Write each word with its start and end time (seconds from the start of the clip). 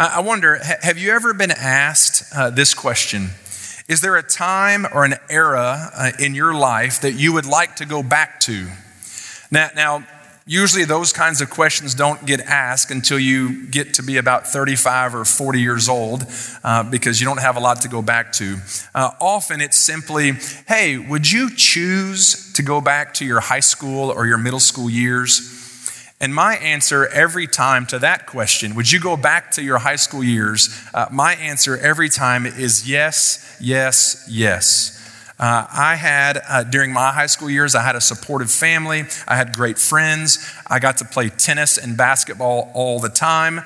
I 0.00 0.20
wonder 0.20 0.60
have 0.62 0.96
you 0.96 1.10
ever 1.10 1.34
been 1.34 1.50
asked 1.50 2.32
uh, 2.32 2.50
this 2.50 2.72
question? 2.72 3.30
Is 3.88 4.00
there 4.00 4.16
a 4.16 4.22
time 4.22 4.86
or 4.92 5.04
an 5.04 5.14
era 5.28 5.90
uh, 5.92 6.12
in 6.20 6.36
your 6.36 6.54
life 6.54 7.00
that 7.00 7.14
you 7.14 7.32
would 7.32 7.46
like 7.46 7.76
to 7.76 7.84
go 7.84 8.04
back 8.04 8.38
to? 8.40 8.68
Now, 9.50 9.70
now, 9.74 10.06
usually 10.46 10.84
those 10.84 11.12
kinds 11.12 11.40
of 11.40 11.50
questions 11.50 11.96
don't 11.96 12.24
get 12.24 12.40
asked 12.42 12.92
until 12.92 13.18
you 13.18 13.66
get 13.66 13.94
to 13.94 14.04
be 14.04 14.18
about 14.18 14.46
35 14.46 15.16
or 15.16 15.24
40 15.24 15.60
years 15.60 15.88
old 15.88 16.26
uh, 16.62 16.84
because 16.84 17.20
you 17.20 17.26
don't 17.26 17.40
have 17.40 17.56
a 17.56 17.60
lot 17.60 17.80
to 17.80 17.88
go 17.88 18.00
back 18.00 18.32
to. 18.34 18.58
Uh, 18.94 19.10
often 19.20 19.60
it's 19.60 19.76
simply, 19.76 20.34
hey, 20.68 20.96
would 20.96 21.28
you 21.28 21.50
choose 21.56 22.52
to 22.52 22.62
go 22.62 22.80
back 22.80 23.14
to 23.14 23.24
your 23.24 23.40
high 23.40 23.58
school 23.58 24.10
or 24.10 24.28
your 24.28 24.38
middle 24.38 24.60
school 24.60 24.88
years? 24.88 25.57
And 26.20 26.34
my 26.34 26.56
answer 26.56 27.06
every 27.06 27.46
time 27.46 27.86
to 27.86 27.98
that 28.00 28.26
question, 28.26 28.74
would 28.74 28.90
you 28.90 28.98
go 28.98 29.16
back 29.16 29.52
to 29.52 29.62
your 29.62 29.78
high 29.78 29.96
school 29.96 30.24
years? 30.24 30.68
Uh, 30.92 31.06
my 31.12 31.34
answer 31.36 31.76
every 31.76 32.08
time 32.08 32.44
is 32.44 32.88
yes, 32.88 33.56
yes, 33.60 34.26
yes. 34.28 34.96
Uh, 35.38 35.64
I 35.70 35.94
had, 35.94 36.42
uh, 36.48 36.64
during 36.64 36.92
my 36.92 37.12
high 37.12 37.26
school 37.26 37.48
years, 37.48 37.76
I 37.76 37.82
had 37.82 37.94
a 37.94 38.00
supportive 38.00 38.50
family. 38.50 39.04
I 39.28 39.36
had 39.36 39.54
great 39.54 39.78
friends. 39.78 40.44
I 40.66 40.80
got 40.80 40.96
to 40.96 41.04
play 41.04 41.28
tennis 41.28 41.78
and 41.78 41.96
basketball 41.96 42.72
all 42.74 42.98
the 42.98 43.08
time. 43.08 43.60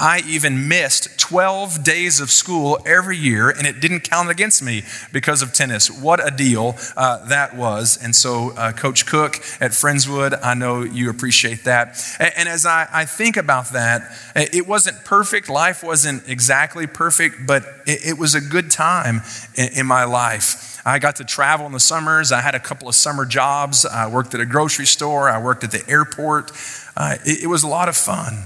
I 0.00 0.22
even 0.28 0.68
missed 0.68 1.18
12 1.18 1.82
days 1.82 2.20
of 2.20 2.30
school 2.30 2.78
every 2.86 3.16
year, 3.16 3.50
and 3.50 3.66
it 3.66 3.80
didn't 3.80 4.08
count 4.08 4.30
against 4.30 4.62
me 4.62 4.84
because 5.12 5.42
of 5.42 5.52
tennis. 5.52 5.90
What 5.90 6.24
a 6.24 6.30
deal 6.30 6.76
uh, 6.96 7.24
that 7.26 7.56
was. 7.56 7.98
And 8.00 8.14
so, 8.14 8.50
uh, 8.50 8.70
Coach 8.70 9.06
Cook 9.06 9.38
at 9.60 9.72
Friendswood, 9.72 10.38
I 10.40 10.54
know 10.54 10.82
you 10.82 11.10
appreciate 11.10 11.64
that. 11.64 12.00
And, 12.20 12.32
and 12.36 12.48
as 12.48 12.64
I, 12.64 12.86
I, 12.92 13.06
think 13.06 13.36
about 13.36 13.70
that, 13.70 14.16
it 14.36 14.68
wasn't 14.68 15.04
perfect. 15.04 15.48
Life 15.48 15.82
wasn't 15.82 16.28
exactly 16.28 16.86
perfect, 16.86 17.44
but 17.44 17.64
it, 17.84 18.10
it 18.10 18.18
was 18.18 18.36
a 18.36 18.40
good 18.40 18.70
time 18.70 19.22
in, 19.56 19.70
in 19.78 19.86
my 19.86 20.04
life. 20.04 20.80
I 20.86 21.00
got 21.00 21.16
to 21.16 21.24
travel 21.24 21.66
in 21.66 21.72
the 21.72 21.80
summers. 21.80 22.30
I 22.30 22.40
had 22.40 22.54
a 22.54 22.60
couple 22.60 22.88
of 22.88 22.94
summer 22.94 23.26
jobs. 23.26 23.84
I 23.84 24.06
worked 24.06 24.32
at 24.32 24.40
a 24.40 24.46
grocery 24.46 24.86
store. 24.86 25.28
I 25.28 25.42
worked 25.42 25.64
at 25.64 25.72
the 25.72 25.82
airport. 25.88 26.52
Uh, 26.96 27.16
it, 27.26 27.42
it 27.42 27.46
was 27.48 27.64
a 27.64 27.68
lot 27.68 27.88
of 27.88 27.96
fun. 27.96 28.44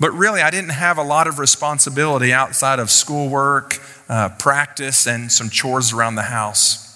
But 0.00 0.12
really, 0.12 0.40
I 0.40 0.50
didn't 0.50 0.70
have 0.70 0.96
a 0.96 1.02
lot 1.02 1.26
of 1.26 1.38
responsibility 1.38 2.32
outside 2.32 2.78
of 2.78 2.90
schoolwork, 2.90 3.78
uh, 4.08 4.30
practice, 4.30 5.06
and 5.06 5.30
some 5.30 5.50
chores 5.50 5.92
around 5.92 6.14
the 6.14 6.22
house. 6.22 6.86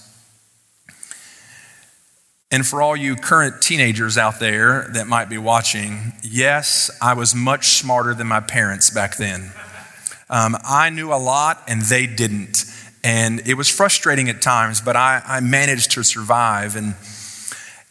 And 2.50 2.66
for 2.66 2.80
all 2.80 2.96
you 2.96 3.16
current 3.16 3.60
teenagers 3.60 4.16
out 4.16 4.38
there 4.38 4.88
that 4.94 5.06
might 5.06 5.28
be 5.28 5.38
watching, 5.38 6.12
yes, 6.22 6.90
I 7.02 7.12
was 7.14 7.34
much 7.34 7.68
smarter 7.68 8.14
than 8.14 8.26
my 8.26 8.40
parents 8.40 8.90
back 8.90 9.16
then. 9.16 9.52
Um, 10.30 10.56
I 10.64 10.88
knew 10.90 11.12
a 11.12 11.18
lot 11.18 11.62
and 11.68 11.82
they 11.82 12.06
didn't. 12.06 12.64
And 13.02 13.46
it 13.46 13.54
was 13.54 13.68
frustrating 13.68 14.30
at 14.30 14.40
times, 14.40 14.80
but 14.80 14.96
I, 14.96 15.20
I 15.26 15.40
managed 15.40 15.90
to 15.92 16.04
survive. 16.04 16.76
And, 16.76 16.94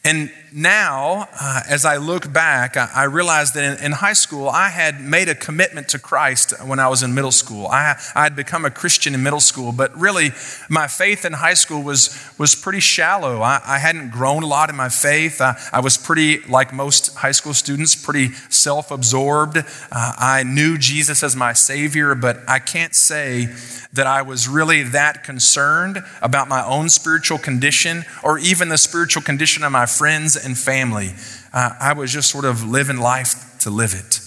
and 0.04 0.32
now, 0.56 1.28
uh, 1.40 1.62
as 1.68 1.86
I 1.86 1.98
look 1.98 2.32
back, 2.32 2.78
I, 2.78 2.90
I 2.94 3.06
that 3.06 3.80
in, 3.80 3.86
in, 3.86 3.92
high 3.94 4.14
school, 4.14 4.48
I 4.50 4.70
had 4.70 5.02
made 5.02 5.30
a 5.30 5.36
commitment 5.36 5.90
to 5.90 6.00
Christ 6.00 6.54
when 6.64 6.80
I 6.80 6.88
was 6.88 7.02
in 7.02 7.14
middle 7.14 7.32
school. 7.32 7.68
I, 7.68 8.00
I 8.16 8.24
had 8.24 8.36
become 8.36 8.64
a 8.66 8.70
Christian 8.70 9.16
in 9.16 9.24
middle 9.24 9.40
school, 9.40 9.72
but 9.72 9.98
really, 9.98 10.32
my 10.70 10.88
faith 10.88 11.26
in 11.26 11.34
high 11.34 11.54
school 11.56 11.82
was, 11.82 12.18
was 12.38 12.56
pretty 12.56 12.80
shallow. 12.80 13.42
I, 13.42 13.62
I 13.66 13.80
hadn't 13.80 14.12
grown 14.12 14.44
a 14.44 14.48
lot 14.48 14.70
in 14.70 14.76
my 14.76 14.90
faith. 14.90 15.42
I, 15.42 15.60
I 15.72 15.80
was 15.80 15.98
pretty, 15.98 16.42
like 16.42 16.74
most 16.74 17.16
high 17.16 17.32
school 17.32 17.54
students, 17.54 17.96
pretty 17.96 18.34
self 18.50 18.92
absorbed. 18.92 19.58
Uh, 19.58 19.64
I 19.92 20.44
knew 20.44 20.78
Jesus 20.78 21.24
as 21.24 21.36
my 21.36 21.54
Savior, 21.54 22.16
but 22.16 22.40
I 22.48 22.60
can't 22.60 22.94
say 22.94 23.50
that 23.94 24.08
I 24.08 24.24
was 24.24 24.48
really 24.48 24.84
that 24.84 25.24
concerned 25.24 26.04
about 26.22 26.48
my 26.50 26.66
own 26.66 26.90
spiritual 26.90 27.38
condition 27.38 28.06
or 28.24 28.40
even 28.40 28.70
the 28.70 28.78
spiritual 28.78 29.22
condition 29.22 29.64
of 29.64 29.72
my 29.72 29.86
friends 29.86 30.36
and 30.44 30.58
family. 30.58 31.14
Uh, 31.54 31.72
I 31.80 31.94
was 31.94 32.12
just 32.12 32.30
sort 32.30 32.46
of 32.46 32.68
living 32.68 32.98
life 32.98 33.58
to 33.60 33.70
live 33.70 33.94
it. 33.94 34.20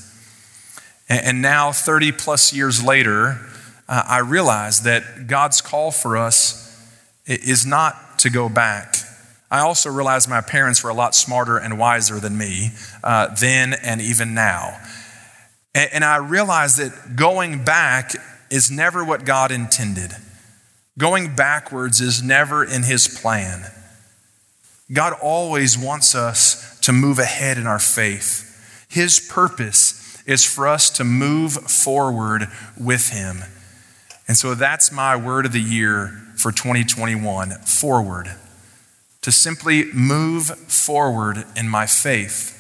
And, 1.09 1.27
and 1.27 1.43
now, 1.43 1.73
30 1.73 2.13
plus 2.13 2.53
years 2.53 2.85
later, 2.85 3.41
uh, 3.89 4.03
I 4.07 4.19
realize 4.19 4.83
that 4.83 5.27
God's 5.27 5.61
call 5.61 5.91
for 5.91 6.17
us 6.17 6.63
is 7.27 7.67
not 7.67 8.19
to 8.21 8.31
go 8.31 8.49
back. 8.49 8.97
I 9.51 9.61
also 9.61 9.91
realize 9.91 10.27
my 10.27 10.41
parents 10.41 10.83
were 10.83 10.91
a 10.91 10.95
lot 10.95 11.15
smarter 11.15 11.57
and 11.57 11.79
wiser 11.79 12.19
than 12.19 12.37
me 12.37 12.71
uh, 13.05 13.35
then 13.35 13.75
and 13.75 14.01
even 14.01 14.35
now. 14.35 14.81
And, 15.75 15.91
and 15.95 16.05
I 16.05 16.17
realize 16.17 16.77
that 16.77 17.17
going 17.17 17.65
back 17.65 18.13
is 18.51 18.71
never 18.71 19.05
what 19.05 19.25
God 19.25 19.51
intended. 19.51 20.13
Going 20.99 21.37
backwards 21.37 22.01
is 22.01 22.23
never 22.23 22.65
in 22.65 22.83
His 22.83 23.07
plan. 23.07 23.71
God 24.93 25.15
always 25.21 25.77
wants 25.77 26.15
us 26.15 26.79
to 26.81 26.93
move 26.93 27.19
ahead 27.19 27.59
in 27.59 27.67
our 27.67 27.79
faith. 27.79 28.87
His 28.89 29.19
purpose 29.19 30.23
is 30.27 30.45
for 30.45 30.69
us 30.69 30.91
to 30.91 31.05
move 31.05 31.53
forward 31.53 32.49
with 32.79 33.11
Him. 33.11 33.43
And 34.29 34.37
so 34.37 34.55
that's 34.55 34.93
my 34.93 35.17
word 35.17 35.47
of 35.47 35.53
the 35.53 35.61
year 35.61 36.09
for 36.37 36.53
2021 36.53 37.51
forward. 37.51 38.35
To 39.23 39.33
simply 39.33 39.91
move 39.93 40.47
forward 40.47 41.45
in 41.57 41.69
my 41.69 41.87
faith. 41.87 42.56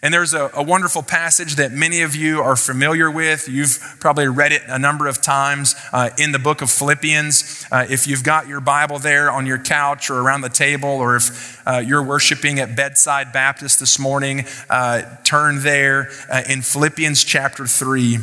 And 0.00 0.14
there's 0.14 0.32
a, 0.32 0.50
a, 0.54 0.62
wonderful 0.62 1.02
passage 1.02 1.56
that 1.56 1.72
many 1.72 2.02
of 2.02 2.14
you 2.14 2.40
are 2.40 2.54
familiar 2.54 3.10
with. 3.10 3.48
You've 3.48 3.96
probably 3.98 4.28
read 4.28 4.52
it 4.52 4.62
a 4.68 4.78
number 4.78 5.08
of 5.08 5.20
times 5.20 5.74
uh, 5.92 6.10
in 6.16 6.30
the 6.30 6.38
book 6.38 6.62
of 6.62 6.70
Philippians. 6.70 7.66
Uh, 7.72 7.84
if 7.90 8.06
you've 8.06 8.22
got 8.22 8.46
your 8.46 8.60
Bible 8.60 9.00
there 9.00 9.28
on 9.28 9.44
your 9.44 9.58
couch 9.58 10.08
or 10.08 10.20
around 10.20 10.42
the 10.42 10.50
table, 10.50 10.88
or 10.88 11.16
if 11.16 11.60
uh, 11.66 11.78
you're 11.78 12.02
worshiping 12.02 12.60
at 12.60 12.76
Bedside 12.76 13.32
Baptist 13.32 13.80
this 13.80 13.98
morning, 13.98 14.44
uh, 14.70 15.02
turn 15.24 15.62
there 15.62 16.10
uh, 16.30 16.42
in 16.48 16.62
Philippians 16.62 17.24
chapter 17.24 17.66
3, 17.66 18.18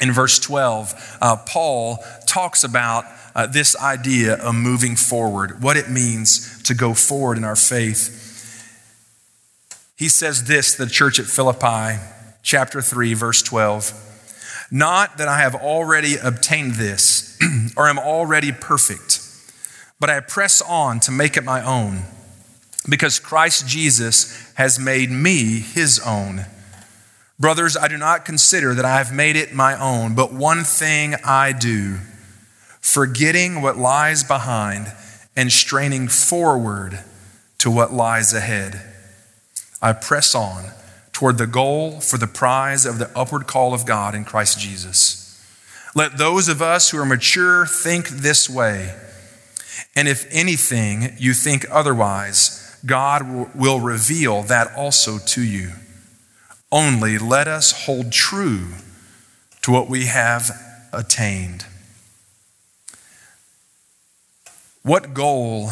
in 0.00 0.12
verse 0.12 0.38
12. 0.38 1.18
Uh, 1.20 1.36
Paul 1.44 2.02
talks 2.26 2.64
about 2.64 3.04
this 3.52 3.76
idea 3.76 4.34
of 4.34 4.52
moving 4.52 4.96
forward, 4.96 5.62
what 5.62 5.76
it 5.76 5.88
means 5.88 6.60
to 6.64 6.74
go 6.74 6.92
forward 6.92 7.38
in 7.38 7.44
our 7.44 7.54
faith. 7.54 8.27
He 9.98 10.08
says 10.08 10.44
this 10.44 10.76
the 10.76 10.86
church 10.86 11.18
at 11.18 11.26
Philippi, 11.26 12.00
chapter 12.42 12.80
3, 12.80 13.14
verse 13.14 13.42
12. 13.42 14.04
Not 14.70 15.18
that 15.18 15.26
I 15.26 15.40
have 15.40 15.56
already 15.56 16.16
obtained 16.16 16.74
this 16.74 17.36
or 17.76 17.88
am 17.88 17.98
already 17.98 18.52
perfect, 18.52 19.20
but 19.98 20.08
I 20.08 20.20
press 20.20 20.62
on 20.62 21.00
to 21.00 21.10
make 21.10 21.36
it 21.36 21.42
my 21.42 21.64
own, 21.64 22.02
because 22.88 23.18
Christ 23.18 23.66
Jesus 23.66 24.52
has 24.54 24.78
made 24.78 25.10
me 25.10 25.58
his 25.58 25.98
own. 26.06 26.46
Brothers, 27.40 27.76
I 27.76 27.88
do 27.88 27.96
not 27.96 28.24
consider 28.24 28.74
that 28.74 28.84
I 28.84 28.98
have 28.98 29.12
made 29.12 29.34
it 29.34 29.52
my 29.52 29.76
own, 29.80 30.14
but 30.14 30.32
one 30.32 30.62
thing 30.62 31.16
I 31.24 31.52
do, 31.52 31.96
forgetting 32.80 33.62
what 33.62 33.76
lies 33.76 34.22
behind 34.22 34.92
and 35.34 35.50
straining 35.50 36.06
forward 36.06 37.00
to 37.58 37.68
what 37.68 37.92
lies 37.92 38.32
ahead. 38.32 38.80
I 39.80 39.92
press 39.92 40.34
on 40.34 40.72
toward 41.12 41.38
the 41.38 41.46
goal 41.46 42.00
for 42.00 42.18
the 42.18 42.26
prize 42.26 42.84
of 42.86 42.98
the 42.98 43.10
upward 43.16 43.46
call 43.46 43.74
of 43.74 43.86
God 43.86 44.14
in 44.14 44.24
Christ 44.24 44.58
Jesus. 44.58 45.24
Let 45.94 46.18
those 46.18 46.48
of 46.48 46.62
us 46.62 46.90
who 46.90 46.98
are 46.98 47.06
mature 47.06 47.66
think 47.66 48.08
this 48.08 48.48
way. 48.48 48.94
And 49.96 50.06
if 50.06 50.26
anything 50.30 51.14
you 51.18 51.34
think 51.34 51.66
otherwise, 51.70 52.76
God 52.86 53.54
will 53.54 53.80
reveal 53.80 54.42
that 54.44 54.72
also 54.76 55.18
to 55.18 55.42
you. 55.42 55.72
Only 56.70 57.18
let 57.18 57.48
us 57.48 57.86
hold 57.86 58.12
true 58.12 58.68
to 59.62 59.72
what 59.72 59.88
we 59.88 60.06
have 60.06 60.50
attained. 60.92 61.66
What 64.82 65.14
goal 65.14 65.70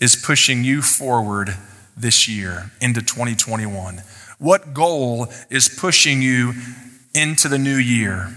is 0.00 0.16
pushing 0.16 0.64
you 0.64 0.82
forward 0.82 1.56
this 1.96 2.28
year 2.28 2.70
into 2.80 3.00
2021? 3.00 4.02
What 4.38 4.74
goal 4.74 5.28
is 5.48 5.68
pushing 5.68 6.20
you 6.20 6.54
into 7.14 7.48
the 7.48 7.58
new 7.58 7.76
year? 7.76 8.34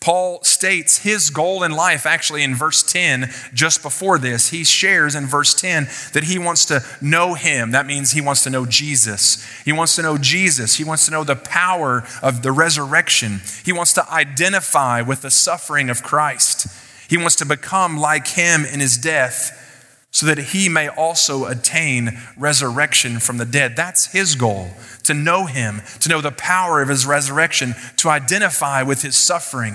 Paul 0.00 0.42
states 0.44 0.98
his 0.98 1.30
goal 1.30 1.62
in 1.62 1.72
life 1.72 2.06
actually 2.06 2.42
in 2.42 2.54
verse 2.54 2.82
10, 2.82 3.30
just 3.54 3.82
before 3.82 4.18
this. 4.18 4.50
He 4.50 4.62
shares 4.62 5.14
in 5.14 5.26
verse 5.26 5.54
10 5.54 5.88
that 6.12 6.24
he 6.24 6.38
wants 6.38 6.64
to 6.66 6.84
know 7.00 7.34
him. 7.34 7.70
That 7.72 7.86
means 7.86 8.12
he 8.12 8.20
wants 8.20 8.44
to 8.44 8.50
know 8.50 8.66
Jesus. 8.66 9.44
He 9.64 9.72
wants 9.72 9.96
to 9.96 10.02
know 10.02 10.18
Jesus. 10.18 10.76
He 10.76 10.84
wants 10.84 11.06
to 11.06 11.12
know 11.12 11.24
the 11.24 11.34
power 11.34 12.04
of 12.22 12.42
the 12.42 12.52
resurrection. 12.52 13.40
He 13.64 13.72
wants 13.72 13.92
to 13.94 14.08
identify 14.12 15.00
with 15.00 15.22
the 15.22 15.30
suffering 15.30 15.90
of 15.90 16.02
Christ. 16.02 16.68
He 17.08 17.16
wants 17.16 17.36
to 17.36 17.46
become 17.46 17.96
like 17.96 18.28
him 18.28 18.64
in 18.64 18.80
his 18.80 18.96
death 18.96 19.62
so 20.10 20.26
that 20.26 20.38
he 20.38 20.68
may 20.68 20.88
also 20.88 21.44
attain 21.44 22.18
resurrection 22.38 23.18
from 23.20 23.36
the 23.36 23.44
dead. 23.44 23.76
That's 23.76 24.12
his 24.12 24.34
goal 24.34 24.70
to 25.04 25.14
know 25.14 25.46
him, 25.46 25.82
to 26.00 26.08
know 26.08 26.20
the 26.20 26.32
power 26.32 26.80
of 26.82 26.88
his 26.88 27.06
resurrection, 27.06 27.74
to 27.98 28.08
identify 28.08 28.82
with 28.82 29.02
his 29.02 29.16
suffering, 29.16 29.74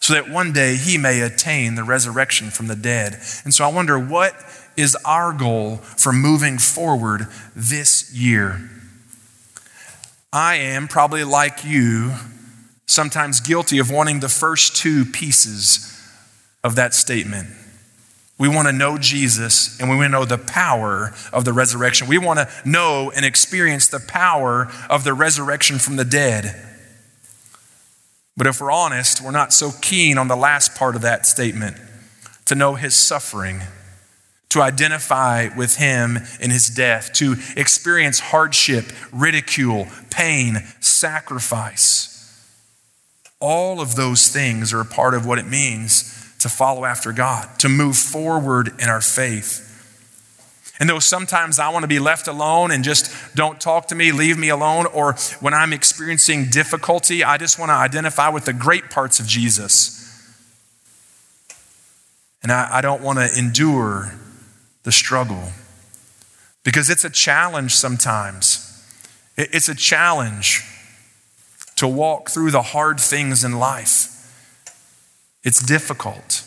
so 0.00 0.14
that 0.14 0.28
one 0.28 0.52
day 0.52 0.76
he 0.76 0.98
may 0.98 1.20
attain 1.20 1.74
the 1.74 1.84
resurrection 1.84 2.50
from 2.50 2.66
the 2.66 2.76
dead. 2.76 3.14
And 3.44 3.54
so 3.54 3.64
I 3.64 3.72
wonder 3.72 3.98
what 3.98 4.34
is 4.76 4.96
our 5.04 5.32
goal 5.32 5.76
for 5.76 6.12
moving 6.12 6.58
forward 6.58 7.26
this 7.54 8.12
year? 8.12 8.60
I 10.32 10.56
am 10.56 10.86
probably 10.86 11.24
like 11.24 11.64
you, 11.64 12.12
sometimes 12.86 13.40
guilty 13.40 13.78
of 13.78 13.90
wanting 13.90 14.20
the 14.20 14.28
first 14.28 14.76
two 14.76 15.04
pieces 15.04 15.92
of 16.62 16.76
that 16.76 16.94
statement. 16.94 17.48
We 18.38 18.48
want 18.48 18.68
to 18.68 18.72
know 18.72 18.98
Jesus 18.98 19.80
and 19.80 19.88
we 19.88 19.96
want 19.96 20.06
to 20.06 20.12
know 20.12 20.24
the 20.26 20.38
power 20.38 21.14
of 21.32 21.44
the 21.44 21.54
resurrection. 21.54 22.06
We 22.06 22.18
want 22.18 22.38
to 22.38 22.48
know 22.64 23.10
and 23.14 23.24
experience 23.24 23.88
the 23.88 24.00
power 24.00 24.70
of 24.90 25.04
the 25.04 25.14
resurrection 25.14 25.78
from 25.78 25.96
the 25.96 26.04
dead. 26.04 26.54
But 28.36 28.46
if 28.46 28.60
we're 28.60 28.70
honest, 28.70 29.22
we're 29.22 29.30
not 29.30 29.54
so 29.54 29.70
keen 29.80 30.18
on 30.18 30.28
the 30.28 30.36
last 30.36 30.74
part 30.74 30.96
of 30.96 31.02
that 31.02 31.24
statement 31.24 31.78
to 32.44 32.54
know 32.54 32.74
his 32.74 32.94
suffering, 32.94 33.62
to 34.50 34.60
identify 34.60 35.48
with 35.56 35.76
him 35.76 36.18
in 36.38 36.50
his 36.50 36.68
death, 36.68 37.14
to 37.14 37.36
experience 37.56 38.20
hardship, 38.20 38.92
ridicule, 39.12 39.86
pain, 40.10 40.58
sacrifice. 40.80 42.12
All 43.40 43.80
of 43.80 43.96
those 43.96 44.28
things 44.28 44.74
are 44.74 44.80
a 44.80 44.84
part 44.84 45.14
of 45.14 45.24
what 45.24 45.38
it 45.38 45.46
means 45.46 46.15
to 46.38 46.48
follow 46.48 46.84
after 46.84 47.12
God, 47.12 47.58
to 47.60 47.68
move 47.68 47.96
forward 47.96 48.72
in 48.80 48.88
our 48.88 49.00
faith. 49.00 49.62
And 50.78 50.88
though 50.88 50.98
sometimes 50.98 51.58
I 51.58 51.70
want 51.70 51.84
to 51.84 51.88
be 51.88 51.98
left 51.98 52.28
alone 52.28 52.70
and 52.70 52.84
just 52.84 53.10
don't 53.34 53.60
talk 53.60 53.88
to 53.88 53.94
me, 53.94 54.12
leave 54.12 54.36
me 54.36 54.50
alone, 54.50 54.86
or 54.86 55.14
when 55.40 55.54
I'm 55.54 55.72
experiencing 55.72 56.50
difficulty, 56.50 57.24
I 57.24 57.38
just 57.38 57.58
want 57.58 57.70
to 57.70 57.74
identify 57.74 58.28
with 58.28 58.44
the 58.44 58.52
great 58.52 58.90
parts 58.90 59.18
of 59.18 59.26
Jesus. 59.26 59.94
And 62.42 62.52
I, 62.52 62.78
I 62.78 62.80
don't 62.80 63.02
want 63.02 63.18
to 63.18 63.38
endure 63.38 64.12
the 64.82 64.92
struggle 64.92 65.50
because 66.62 66.90
it's 66.90 67.04
a 67.04 67.10
challenge 67.10 67.74
sometimes. 67.74 68.62
It, 69.36 69.48
it's 69.52 69.68
a 69.68 69.74
challenge 69.74 70.62
to 71.76 71.88
walk 71.88 72.30
through 72.30 72.50
the 72.50 72.62
hard 72.62 73.00
things 73.00 73.44
in 73.44 73.58
life. 73.58 74.12
It's 75.46 75.64
difficult. 75.64 76.42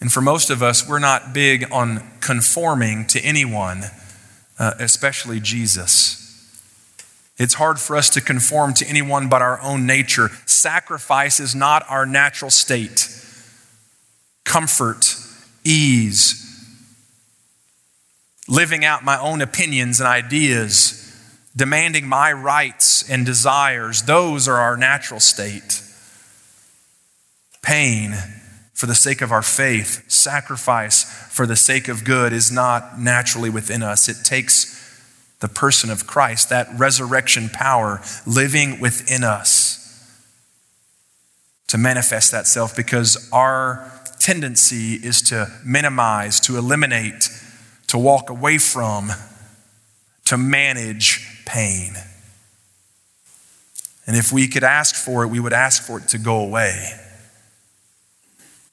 And 0.00 0.12
for 0.12 0.20
most 0.20 0.48
of 0.48 0.62
us, 0.62 0.88
we're 0.88 1.00
not 1.00 1.34
big 1.34 1.66
on 1.72 2.08
conforming 2.20 3.04
to 3.08 3.20
anyone, 3.20 3.82
uh, 4.56 4.74
especially 4.78 5.40
Jesus. 5.40 6.20
It's 7.36 7.54
hard 7.54 7.80
for 7.80 7.96
us 7.96 8.10
to 8.10 8.20
conform 8.20 8.74
to 8.74 8.86
anyone 8.86 9.28
but 9.28 9.42
our 9.42 9.60
own 9.60 9.86
nature. 9.86 10.30
Sacrifice 10.46 11.40
is 11.40 11.52
not 11.52 11.84
our 11.88 12.06
natural 12.06 12.52
state. 12.52 13.08
Comfort, 14.44 15.16
ease, 15.64 16.40
living 18.46 18.84
out 18.84 19.02
my 19.02 19.18
own 19.18 19.40
opinions 19.40 19.98
and 19.98 20.06
ideas, 20.06 21.12
demanding 21.56 22.06
my 22.06 22.32
rights 22.32 23.10
and 23.10 23.26
desires, 23.26 24.02
those 24.02 24.46
are 24.46 24.58
our 24.58 24.76
natural 24.76 25.18
state 25.18 25.80
pain 27.64 28.14
for 28.74 28.86
the 28.86 28.94
sake 28.94 29.22
of 29.22 29.32
our 29.32 29.42
faith, 29.42 30.08
sacrifice 30.10 31.04
for 31.32 31.46
the 31.46 31.56
sake 31.56 31.88
of 31.88 32.04
good 32.04 32.32
is 32.32 32.52
not 32.52 33.00
naturally 33.00 33.50
within 33.50 33.82
us. 33.82 34.08
It 34.08 34.24
takes 34.24 34.74
the 35.40 35.48
person 35.48 35.90
of 35.90 36.06
Christ, 36.06 36.50
that 36.50 36.68
resurrection 36.76 37.48
power 37.48 38.00
living 38.26 38.80
within 38.80 39.24
us 39.24 39.80
to 41.68 41.78
manifest 41.78 42.30
that 42.32 42.46
self 42.46 42.76
because 42.76 43.28
our 43.32 43.90
tendency 44.18 44.94
is 44.94 45.22
to 45.22 45.46
minimize, 45.64 46.40
to 46.40 46.56
eliminate, 46.56 47.28
to 47.88 47.98
walk 47.98 48.30
away 48.30 48.58
from, 48.58 49.10
to 50.24 50.36
manage 50.36 51.44
pain. 51.46 51.94
And 54.06 54.16
if 54.16 54.32
we 54.32 54.48
could 54.48 54.64
ask 54.64 54.94
for 54.94 55.24
it, 55.24 55.28
we 55.28 55.40
would 55.40 55.52
ask 55.52 55.82
for 55.82 55.98
it 55.98 56.08
to 56.08 56.18
go 56.18 56.40
away. 56.40 57.00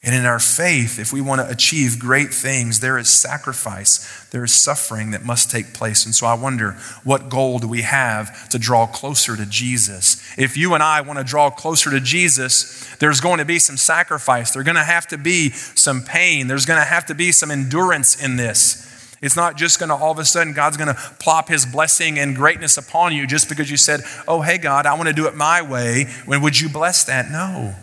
And 0.04 0.16
in 0.16 0.26
our 0.26 0.40
faith, 0.40 0.98
if 0.98 1.14
we 1.14 1.22
want 1.22 1.42
to 1.42 1.50
achieve 1.50 2.00
great 2.00 2.34
things, 2.34 2.80
there 2.80 2.98
is 2.98 3.08
sacrifice, 3.08 4.28
there 4.32 4.44
is 4.44 4.52
suffering 4.52 5.12
that 5.12 5.24
must 5.24 5.52
take 5.52 5.76
place. 5.76 6.06
And 6.06 6.16
so 6.16 6.26
I 6.26 6.34
wonder, 6.34 6.72
what 7.04 7.30
goal 7.30 7.60
do 7.60 7.68
we 7.68 7.84
have 7.84 8.50
to 8.50 8.58
draw 8.58 8.88
closer 8.88 9.38
to 9.38 9.46
Jesus? 9.46 10.20
If 10.40 10.58
you 10.58 10.74
and 10.74 10.82
I 10.82 11.02
want 11.02 11.20
to 11.20 11.24
draw 11.24 11.52
closer 11.52 11.92
to 11.92 12.00
Jesus, 12.00 12.96
there's 12.96 13.22
going 13.22 13.38
to 13.38 13.46
be 13.46 13.60
some 13.60 13.78
sacrifice. 13.78 14.52
There's 14.52 14.66
going 14.66 14.76
to 14.76 14.84
have 14.84 15.06
to 15.10 15.20
be 15.20 15.52
some 15.52 16.02
pain. 16.02 16.48
There's 16.48 16.66
going 16.66 16.80
to 16.80 16.86
have 16.86 17.06
to 17.06 17.14
be 17.14 17.32
some 17.32 17.52
endurance 17.52 18.20
in 18.20 18.38
this. 18.38 18.88
It's 19.22 19.36
not 19.36 19.56
just 19.56 19.78
going 19.78 19.90
to 19.90 19.96
all 19.96 20.12
of 20.12 20.18
a 20.18 20.26
sudden, 20.26 20.54
God's 20.54 20.78
going 20.78 20.96
to 20.96 21.00
plop 21.20 21.48
his 21.48 21.64
blessing 21.64 22.18
and 22.18 22.36
greatness 22.36 22.76
upon 22.76 23.14
you 23.14 23.28
just 23.28 23.48
because 23.48 23.70
you 23.70 23.78
said, 23.78 24.02
Oh, 24.28 24.42
hey, 24.42 24.58
God, 24.58 24.88
I 24.88 24.96
want 24.96 25.10
to 25.10 25.14
do 25.14 25.28
it 25.28 25.36
my 25.36 25.62
way. 25.62 26.06
When 26.26 26.42
would 26.42 26.60
you 26.60 26.70
bless 26.70 27.04
that? 27.04 27.30
No. 27.30 27.76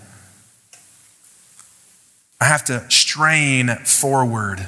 I 2.41 2.45
have 2.45 2.65
to 2.67 2.89
strain 2.91 3.69
forward. 3.85 4.65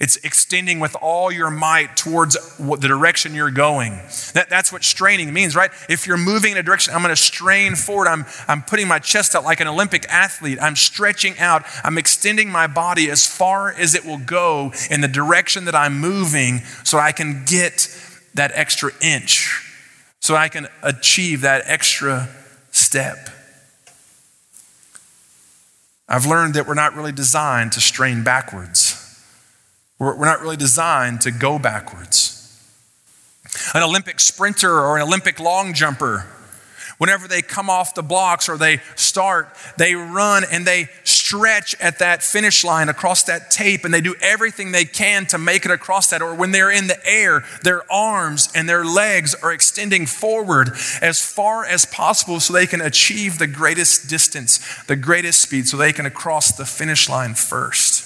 It's 0.00 0.16
extending 0.16 0.80
with 0.80 0.96
all 1.00 1.30
your 1.30 1.50
might 1.50 1.96
towards 1.96 2.36
the 2.58 2.76
direction 2.76 3.34
you're 3.34 3.50
going. 3.50 3.92
That, 4.34 4.48
that's 4.50 4.72
what 4.72 4.82
straining 4.84 5.32
means, 5.32 5.54
right? 5.54 5.70
If 5.88 6.06
you're 6.06 6.18
moving 6.18 6.52
in 6.52 6.58
a 6.58 6.62
direction, 6.62 6.92
I'm 6.92 7.00
going 7.00 7.14
to 7.14 7.20
strain 7.20 7.74
forward. 7.74 8.08
I'm, 8.08 8.26
I'm 8.48 8.62
putting 8.62 8.88
my 8.88 8.98
chest 8.98 9.34
out 9.34 9.44
like 9.44 9.60
an 9.60 9.68
Olympic 9.68 10.04
athlete. 10.10 10.58
I'm 10.60 10.76
stretching 10.76 11.38
out. 11.38 11.64
I'm 11.84 11.96
extending 11.96 12.50
my 12.50 12.66
body 12.66 13.08
as 13.08 13.26
far 13.26 13.72
as 13.72 13.94
it 13.94 14.04
will 14.04 14.18
go 14.18 14.72
in 14.90 15.00
the 15.00 15.08
direction 15.08 15.64
that 15.66 15.76
I'm 15.76 16.00
moving 16.00 16.58
so 16.82 16.98
I 16.98 17.12
can 17.12 17.44
get 17.46 17.88
that 18.34 18.50
extra 18.54 18.90
inch, 19.00 19.72
so 20.20 20.34
I 20.34 20.48
can 20.48 20.66
achieve 20.82 21.42
that 21.42 21.62
extra 21.66 22.28
step. 22.72 23.30
I've 26.08 26.26
learned 26.26 26.54
that 26.54 26.66
we're 26.66 26.74
not 26.74 26.94
really 26.94 27.12
designed 27.12 27.72
to 27.72 27.80
strain 27.80 28.24
backwards. 28.24 29.00
We're, 29.98 30.18
not 30.24 30.40
really 30.42 30.56
designed 30.56 31.22
to 31.22 31.30
go 31.30 31.58
backwards. 31.58 32.40
An 33.74 33.82
Olympic 33.82 34.20
sprinter 34.20 34.80
or 34.80 34.96
an 34.96 35.02
Olympic 35.02 35.40
long 35.40 35.72
jumper 35.72 36.26
Whenever 36.98 37.26
they 37.26 37.42
come 37.42 37.68
off 37.68 37.94
the 37.94 38.02
blocks 38.02 38.48
or 38.48 38.56
they 38.56 38.80
start, 38.94 39.48
they 39.76 39.94
run 39.94 40.44
and 40.50 40.64
they 40.66 40.88
stretch 41.24 41.74
at 41.80 42.00
that 42.00 42.22
finish 42.22 42.64
line 42.64 42.90
across 42.90 43.22
that 43.22 43.50
tape 43.50 43.86
and 43.86 43.94
they 43.94 44.00
do 44.02 44.14
everything 44.20 44.72
they 44.72 44.84
can 44.84 45.24
to 45.24 45.38
make 45.38 45.64
it 45.64 45.70
across 45.70 46.10
that. 46.10 46.20
Or 46.20 46.34
when 46.34 46.50
they're 46.50 46.70
in 46.70 46.86
the 46.86 47.00
air, 47.06 47.44
their 47.62 47.90
arms 47.90 48.50
and 48.54 48.68
their 48.68 48.84
legs 48.84 49.34
are 49.36 49.50
extending 49.50 50.04
forward 50.04 50.72
as 51.00 51.24
far 51.24 51.64
as 51.64 51.86
possible 51.86 52.40
so 52.40 52.52
they 52.52 52.66
can 52.66 52.82
achieve 52.82 53.38
the 53.38 53.46
greatest 53.46 54.06
distance, 54.10 54.60
the 54.84 54.96
greatest 54.96 55.40
speed, 55.40 55.66
so 55.66 55.78
they 55.78 55.94
can 55.94 56.10
cross 56.10 56.52
the 56.52 56.66
finish 56.66 57.08
line 57.08 57.32
first. 57.32 58.04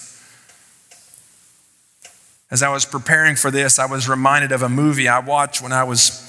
As 2.52 2.62
I 2.62 2.68
was 2.72 2.84
preparing 2.84 3.34
for 3.34 3.50
this, 3.50 3.80
I 3.80 3.86
was 3.86 4.08
reminded 4.08 4.52
of 4.52 4.62
a 4.62 4.68
movie 4.68 5.08
I 5.08 5.18
watched 5.18 5.60
when 5.60 5.72
I 5.72 5.82
was 5.82 6.24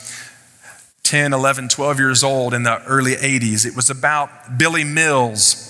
10, 1.03 1.33
11, 1.33 1.69
12 1.69 1.99
years 1.99 2.23
old 2.23 2.55
in 2.55 2.63
the 2.63 2.83
early 2.85 3.13
80s. 3.13 3.67
It 3.67 3.75
was 3.75 3.91
about 3.91 4.57
Billy 4.57 4.83
Mills, 4.83 5.68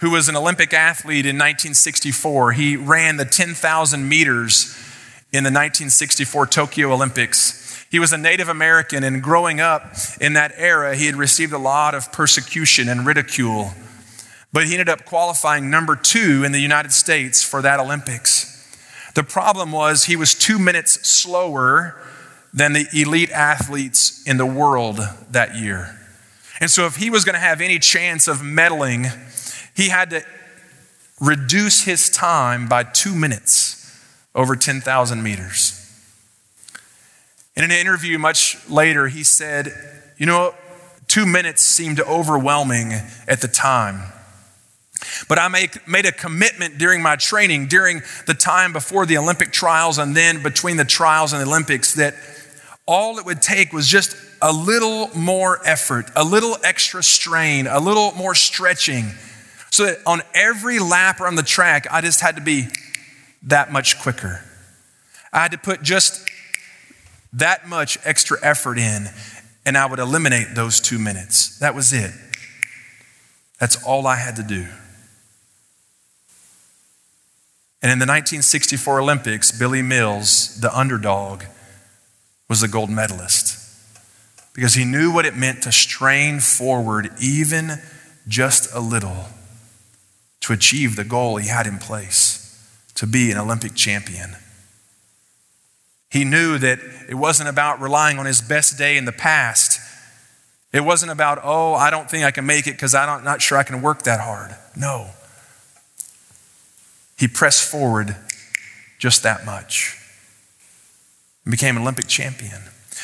who 0.00 0.10
was 0.10 0.28
an 0.28 0.36
Olympic 0.36 0.72
athlete 0.72 1.26
in 1.26 1.36
1964. 1.36 2.52
He 2.52 2.76
ran 2.76 3.16
the 3.16 3.24
10,000 3.24 4.08
meters 4.08 4.76
in 5.32 5.44
the 5.44 5.48
1964 5.48 6.46
Tokyo 6.46 6.92
Olympics. 6.92 7.84
He 7.90 7.98
was 7.98 8.12
a 8.12 8.18
Native 8.18 8.48
American, 8.48 9.04
and 9.04 9.22
growing 9.22 9.60
up 9.60 9.94
in 10.20 10.32
that 10.34 10.52
era, 10.56 10.96
he 10.96 11.06
had 11.06 11.16
received 11.16 11.52
a 11.52 11.58
lot 11.58 11.94
of 11.94 12.12
persecution 12.12 12.88
and 12.88 13.04
ridicule. 13.04 13.72
But 14.52 14.66
he 14.66 14.72
ended 14.72 14.88
up 14.88 15.04
qualifying 15.04 15.70
number 15.70 15.96
two 15.96 16.44
in 16.44 16.52
the 16.52 16.60
United 16.60 16.92
States 16.92 17.42
for 17.42 17.62
that 17.62 17.78
Olympics. 17.78 18.46
The 19.14 19.22
problem 19.22 19.70
was 19.70 20.04
he 20.04 20.16
was 20.16 20.34
two 20.34 20.58
minutes 20.58 21.06
slower 21.08 22.00
than 22.54 22.72
the 22.72 22.86
elite 22.92 23.30
athletes 23.30 24.26
in 24.26 24.38
the 24.38 24.46
world 24.46 25.00
that 25.30 25.56
year. 25.56 25.96
And 26.60 26.70
so, 26.70 26.86
if 26.86 26.96
he 26.96 27.10
was 27.10 27.24
going 27.24 27.34
to 27.34 27.40
have 27.40 27.60
any 27.60 27.78
chance 27.78 28.28
of 28.28 28.38
medaling, 28.38 29.10
he 29.80 29.88
had 29.88 30.10
to 30.10 30.22
reduce 31.20 31.84
his 31.84 32.10
time 32.10 32.68
by 32.68 32.82
two 32.82 33.14
minutes 33.14 33.76
over 34.34 34.54
10,000 34.54 35.22
meters. 35.22 35.76
In 37.56 37.64
an 37.64 37.70
interview 37.70 38.18
much 38.18 38.58
later, 38.68 39.08
he 39.08 39.24
said, 39.24 39.72
You 40.18 40.26
know, 40.26 40.54
two 41.08 41.24
minutes 41.24 41.62
seemed 41.62 41.98
overwhelming 42.00 42.92
at 43.26 43.40
the 43.40 43.48
time. 43.48 44.12
But 45.28 45.38
I 45.38 45.48
make, 45.48 45.88
made 45.88 46.04
a 46.04 46.12
commitment 46.12 46.76
during 46.76 47.00
my 47.00 47.16
training, 47.16 47.68
during 47.68 48.02
the 48.26 48.34
time 48.34 48.74
before 48.74 49.06
the 49.06 49.16
Olympic 49.16 49.50
trials, 49.50 49.96
and 49.96 50.14
then 50.14 50.42
between 50.42 50.76
the 50.76 50.84
trials 50.84 51.32
and 51.32 51.40
the 51.40 51.46
Olympics, 51.46 51.94
that 51.94 52.14
all 52.86 53.18
it 53.18 53.24
would 53.24 53.40
take 53.40 53.72
was 53.72 53.86
just 53.86 54.14
a 54.42 54.52
little 54.52 55.10
more 55.16 55.58
effort, 55.64 56.10
a 56.16 56.24
little 56.24 56.58
extra 56.64 57.02
strain, 57.02 57.66
a 57.66 57.80
little 57.80 58.12
more 58.12 58.34
stretching, 58.34 59.06
so 59.70 59.86
that 59.86 59.98
on 60.06 60.22
every 60.34 60.78
lap 60.78 61.20
around 61.20 61.36
the 61.36 61.42
track, 61.42 61.86
I 61.90 62.00
just 62.00 62.20
had 62.20 62.36
to 62.36 62.42
be 62.42 62.68
that 63.44 63.72
much 63.72 64.00
quicker. 64.00 64.44
I 65.32 65.42
had 65.42 65.52
to 65.52 65.58
put 65.58 65.82
just 65.82 66.28
that 67.32 67.68
much 67.68 67.98
extra 68.04 68.38
effort 68.42 68.78
in, 68.78 69.06
and 69.64 69.78
I 69.78 69.86
would 69.86 70.00
eliminate 70.00 70.54
those 70.54 70.80
two 70.80 70.98
minutes. 70.98 71.58
That 71.60 71.74
was 71.74 71.92
it. 71.92 72.10
That's 73.60 73.82
all 73.84 74.06
I 74.06 74.16
had 74.16 74.36
to 74.36 74.42
do. 74.42 74.66
And 77.82 77.90
in 77.90 77.98
the 77.98 78.04
1964 78.04 79.00
Olympics, 79.00 79.52
Billy 79.52 79.80
Mills, 79.80 80.60
the 80.60 80.76
underdog, 80.76 81.44
was 82.48 82.60
the 82.60 82.68
gold 82.68 82.90
medalist 82.90 83.56
because 84.52 84.74
he 84.74 84.84
knew 84.84 85.12
what 85.12 85.24
it 85.24 85.36
meant 85.36 85.62
to 85.62 85.72
strain 85.72 86.40
forward 86.40 87.10
even 87.20 87.80
just 88.26 88.74
a 88.74 88.80
little 88.80 89.26
to 90.40 90.52
achieve 90.52 90.96
the 90.96 91.04
goal 91.04 91.36
he 91.36 91.48
had 91.48 91.66
in 91.66 91.78
place 91.78 92.40
to 92.94 93.06
be 93.06 93.30
an 93.30 93.38
Olympic 93.38 93.74
champion. 93.74 94.36
He 96.10 96.24
knew 96.24 96.58
that 96.58 96.80
it 97.08 97.14
wasn't 97.14 97.48
about 97.48 97.80
relying 97.80 98.18
on 98.18 98.26
his 98.26 98.40
best 98.40 98.76
day 98.76 98.96
in 98.96 99.04
the 99.04 99.12
past. 99.12 99.80
It 100.72 100.80
wasn't 100.80 101.12
about, 101.12 101.40
oh, 101.42 101.74
I 101.74 101.90
don't 101.90 102.10
think 102.10 102.24
I 102.24 102.30
can 102.30 102.46
make 102.46 102.66
it 102.66 102.72
because 102.72 102.94
I'm 102.94 103.24
not 103.24 103.40
sure 103.40 103.58
I 103.58 103.62
can 103.62 103.80
work 103.80 104.02
that 104.02 104.20
hard. 104.20 104.56
No. 104.76 105.10
He 107.16 107.28
pressed 107.28 107.68
forward 107.70 108.16
just 108.98 109.22
that 109.22 109.44
much 109.44 109.96
and 111.44 111.50
became 111.50 111.76
an 111.76 111.82
Olympic 111.82 112.06
champion. 112.06 112.60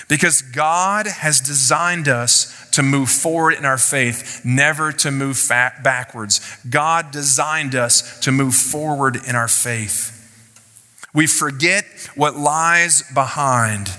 Because 0.08 0.42
God 0.42 1.06
has 1.06 1.40
designed 1.40 2.08
us 2.08 2.68
to 2.70 2.82
move 2.82 3.10
forward 3.10 3.54
in 3.54 3.64
our 3.64 3.78
faith, 3.78 4.42
never 4.44 4.92
to 4.92 5.10
move 5.10 5.42
backwards. 5.48 6.40
God 6.68 7.10
designed 7.10 7.74
us 7.74 8.20
to 8.20 8.30
move 8.30 8.54
forward 8.54 9.16
in 9.26 9.34
our 9.34 9.48
faith. 9.48 10.12
We 11.12 11.26
forget 11.26 11.84
what 12.14 12.36
lies 12.36 13.02
behind 13.14 13.90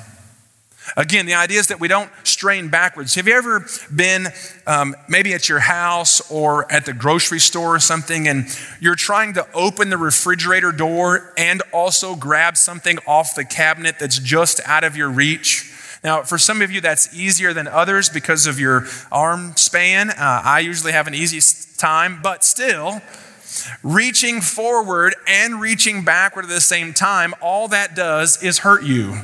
Again, 0.96 1.26
the 1.26 1.34
idea 1.34 1.60
is 1.60 1.68
that 1.68 1.80
we 1.80 1.88
don't 1.88 2.10
strain 2.24 2.70
backwards. 2.70 3.16
Have 3.16 3.28
you 3.28 3.34
ever 3.36 3.68
been 3.94 4.28
um, 4.66 4.96
maybe 5.10 5.34
at 5.34 5.50
your 5.50 5.60
house 5.60 6.32
or 6.32 6.72
at 6.72 6.86
the 6.86 6.94
grocery 6.94 7.40
store 7.40 7.76
or 7.76 7.80
something, 7.80 8.28
and 8.28 8.46
you're 8.80 8.96
trying 8.96 9.34
to 9.34 9.46
open 9.54 9.90
the 9.90 9.98
refrigerator 9.98 10.72
door 10.72 11.34
and 11.38 11.62
also 11.74 12.16
grab 12.16 12.56
something 12.56 13.00
off 13.06 13.36
the 13.36 13.44
cabinet 13.44 13.96
that's 14.00 14.20
just 14.20 14.62
out 14.66 14.84
of 14.86 14.96
your 14.96 15.10
reach? 15.10 15.74
Now, 16.04 16.24
for 16.24 16.38
some 16.38 16.62
of 16.62 16.72
you, 16.72 16.82
that's 16.82 17.14
easier 17.14 17.54
than 17.54 17.68
others 17.68 18.10
because 18.10 18.48
of 18.48 18.60
your 18.60 18.86
arm 19.12 19.54
span. 19.56 20.10
Uh, 20.12 20.16
I 20.44 20.60
usually 20.60 20.92
have 20.92 21.08
an 21.08 21.14
easy 21.14 21.40
time, 21.78 22.20
but 22.22 22.44
still, 22.44 23.02
reaching 23.84 24.42
forward 24.42 25.16
and 25.28 25.60
reaching 25.60 26.04
backward 26.04 26.46
at 26.46 26.50
the 26.50 26.62
same 26.62 26.94
time, 26.94 27.34
all 27.42 27.68
that 27.70 27.96
does 27.96 28.42
is 28.44 28.60
hurt 28.60 28.84
you 28.84 29.24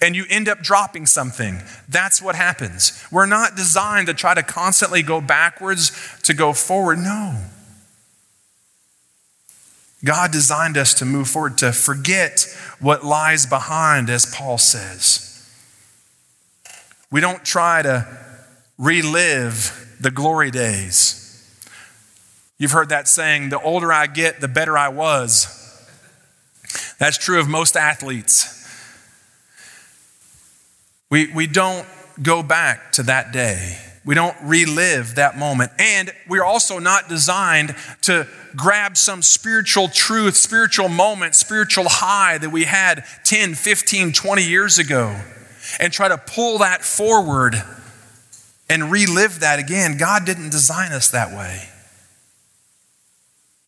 and 0.00 0.14
you 0.14 0.24
end 0.28 0.48
up 0.48 0.60
dropping 0.60 1.06
something. 1.06 1.62
That's 1.88 2.20
what 2.20 2.34
happens. 2.34 3.02
We're 3.10 3.26
not 3.26 3.56
designed 3.56 4.08
to 4.08 4.14
try 4.14 4.34
to 4.34 4.42
constantly 4.42 5.02
go 5.02 5.20
backwards 5.20 5.92
to 6.24 6.34
go 6.34 6.52
forward. 6.52 6.98
No. 6.98 7.40
God 10.04 10.30
designed 10.30 10.76
us 10.76 10.94
to 10.94 11.04
move 11.04 11.28
forward, 11.28 11.58
to 11.58 11.72
forget 11.72 12.46
what 12.78 13.04
lies 13.04 13.46
behind, 13.46 14.10
as 14.10 14.26
Paul 14.26 14.58
says. 14.58 15.25
We 17.10 17.20
don't 17.20 17.44
try 17.44 17.82
to 17.82 18.06
relive 18.78 19.96
the 20.00 20.10
glory 20.10 20.50
days. 20.50 21.22
You've 22.58 22.72
heard 22.72 22.88
that 22.88 23.06
saying, 23.06 23.50
the 23.50 23.60
older 23.60 23.92
I 23.92 24.06
get, 24.06 24.40
the 24.40 24.48
better 24.48 24.76
I 24.76 24.88
was. 24.88 25.52
That's 26.98 27.18
true 27.18 27.38
of 27.38 27.48
most 27.48 27.76
athletes. 27.76 28.52
We, 31.10 31.32
we 31.32 31.46
don't 31.46 31.86
go 32.22 32.42
back 32.42 32.92
to 32.92 33.02
that 33.04 33.32
day. 33.32 33.78
We 34.04 34.14
don't 34.14 34.36
relive 34.42 35.16
that 35.16 35.36
moment. 35.36 35.72
And 35.78 36.12
we're 36.28 36.44
also 36.44 36.78
not 36.78 37.08
designed 37.08 37.74
to 38.02 38.26
grab 38.56 38.96
some 38.96 39.20
spiritual 39.20 39.88
truth, 39.88 40.36
spiritual 40.36 40.88
moment, 40.88 41.34
spiritual 41.34 41.88
high 41.88 42.38
that 42.38 42.50
we 42.50 42.64
had 42.64 43.04
10, 43.24 43.54
15, 43.54 44.12
20 44.12 44.42
years 44.42 44.78
ago 44.78 45.20
and 45.80 45.92
try 45.92 46.08
to 46.08 46.18
pull 46.18 46.58
that 46.58 46.84
forward 46.84 47.62
and 48.68 48.90
relive 48.90 49.40
that 49.40 49.58
again. 49.58 49.96
God 49.96 50.24
didn't 50.24 50.50
design 50.50 50.92
us 50.92 51.10
that 51.10 51.36
way. 51.36 51.68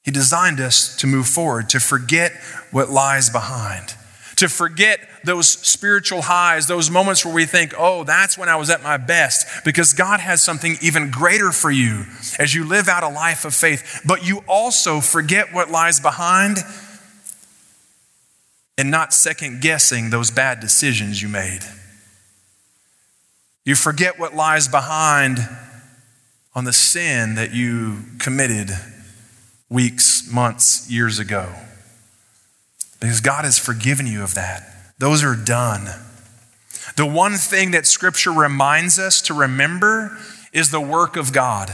He 0.02 0.10
designed 0.10 0.60
us 0.60 0.96
to 0.96 1.06
move 1.06 1.26
forward, 1.26 1.68
to 1.70 1.80
forget 1.80 2.32
what 2.70 2.90
lies 2.90 3.30
behind 3.30 3.94
to 4.38 4.48
forget 4.48 5.00
those 5.24 5.48
spiritual 5.48 6.22
highs, 6.22 6.68
those 6.68 6.90
moments 6.90 7.24
where 7.24 7.34
we 7.34 7.44
think, 7.44 7.74
oh, 7.76 8.04
that's 8.04 8.38
when 8.38 8.48
I 8.48 8.54
was 8.54 8.70
at 8.70 8.84
my 8.84 8.96
best, 8.96 9.64
because 9.64 9.92
God 9.92 10.20
has 10.20 10.42
something 10.42 10.76
even 10.80 11.10
greater 11.10 11.50
for 11.50 11.72
you 11.72 12.04
as 12.38 12.54
you 12.54 12.64
live 12.64 12.88
out 12.88 13.02
a 13.02 13.08
life 13.08 13.44
of 13.44 13.52
faith. 13.52 14.02
But 14.06 14.24
you 14.24 14.44
also 14.46 15.00
forget 15.00 15.52
what 15.52 15.72
lies 15.72 15.98
behind 15.98 16.58
and 18.78 18.92
not 18.92 19.12
second 19.12 19.60
guessing 19.60 20.10
those 20.10 20.30
bad 20.30 20.60
decisions 20.60 21.20
you 21.20 21.28
made. 21.28 21.64
You 23.68 23.74
forget 23.74 24.18
what 24.18 24.34
lies 24.34 24.66
behind 24.66 25.46
on 26.54 26.64
the 26.64 26.72
sin 26.72 27.34
that 27.34 27.52
you 27.52 27.98
committed 28.18 28.70
weeks, 29.68 30.26
months, 30.32 30.90
years 30.90 31.18
ago 31.18 31.52
because 32.98 33.20
God 33.20 33.44
has 33.44 33.58
forgiven 33.58 34.06
you 34.06 34.22
of 34.22 34.32
that. 34.36 34.62
Those 34.96 35.22
are 35.22 35.36
done. 35.36 35.84
The 36.96 37.04
one 37.04 37.34
thing 37.34 37.72
that 37.72 37.84
Scripture 37.84 38.32
reminds 38.32 38.98
us 38.98 39.20
to 39.20 39.34
remember 39.34 40.16
is 40.54 40.70
the 40.70 40.80
work 40.80 41.18
of 41.18 41.34
God, 41.34 41.70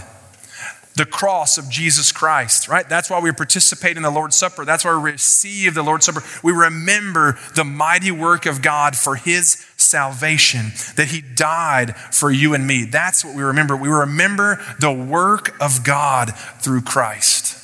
the 0.97 1.07
cross 1.07 1.59
of 1.59 1.71
Jesus 1.71 2.11
Christ, 2.11 2.67
right? 2.67 2.89
That's 2.89 3.09
why 3.09 3.21
we 3.21 3.31
participate 3.31 3.97
in 3.97 4.03
the 4.03 4.11
Lord's 4.11 4.35
Supper. 4.35 4.65
That's 4.65 4.85
why 4.85 4.97
we 4.97 5.13
receive 5.13 5.75
the 5.75 5.85
Lord's 5.85 6.07
Supper. 6.07 6.25
We 6.43 6.53
remember 6.53 7.39
the 7.55 7.63
mighty 7.63 8.11
work 8.11 8.47
of 8.47 8.63
God 8.63 8.97
for 8.97 9.15
His 9.15 9.65
salvation, 9.85 10.73
that 10.97 11.09
He 11.09 11.21
died 11.21 11.97
for 11.97 12.31
you 12.31 12.55
and 12.55 12.67
me. 12.67 12.85
That's 12.85 13.25
what 13.25 13.35
we 13.35 13.43
remember. 13.43 13.77
We 13.77 13.89
remember 13.89 14.61
the 14.81 14.93
work 14.93 15.55
of 15.61 15.85
God 15.85 16.35
through 16.59 16.83
Christ. 16.83 17.61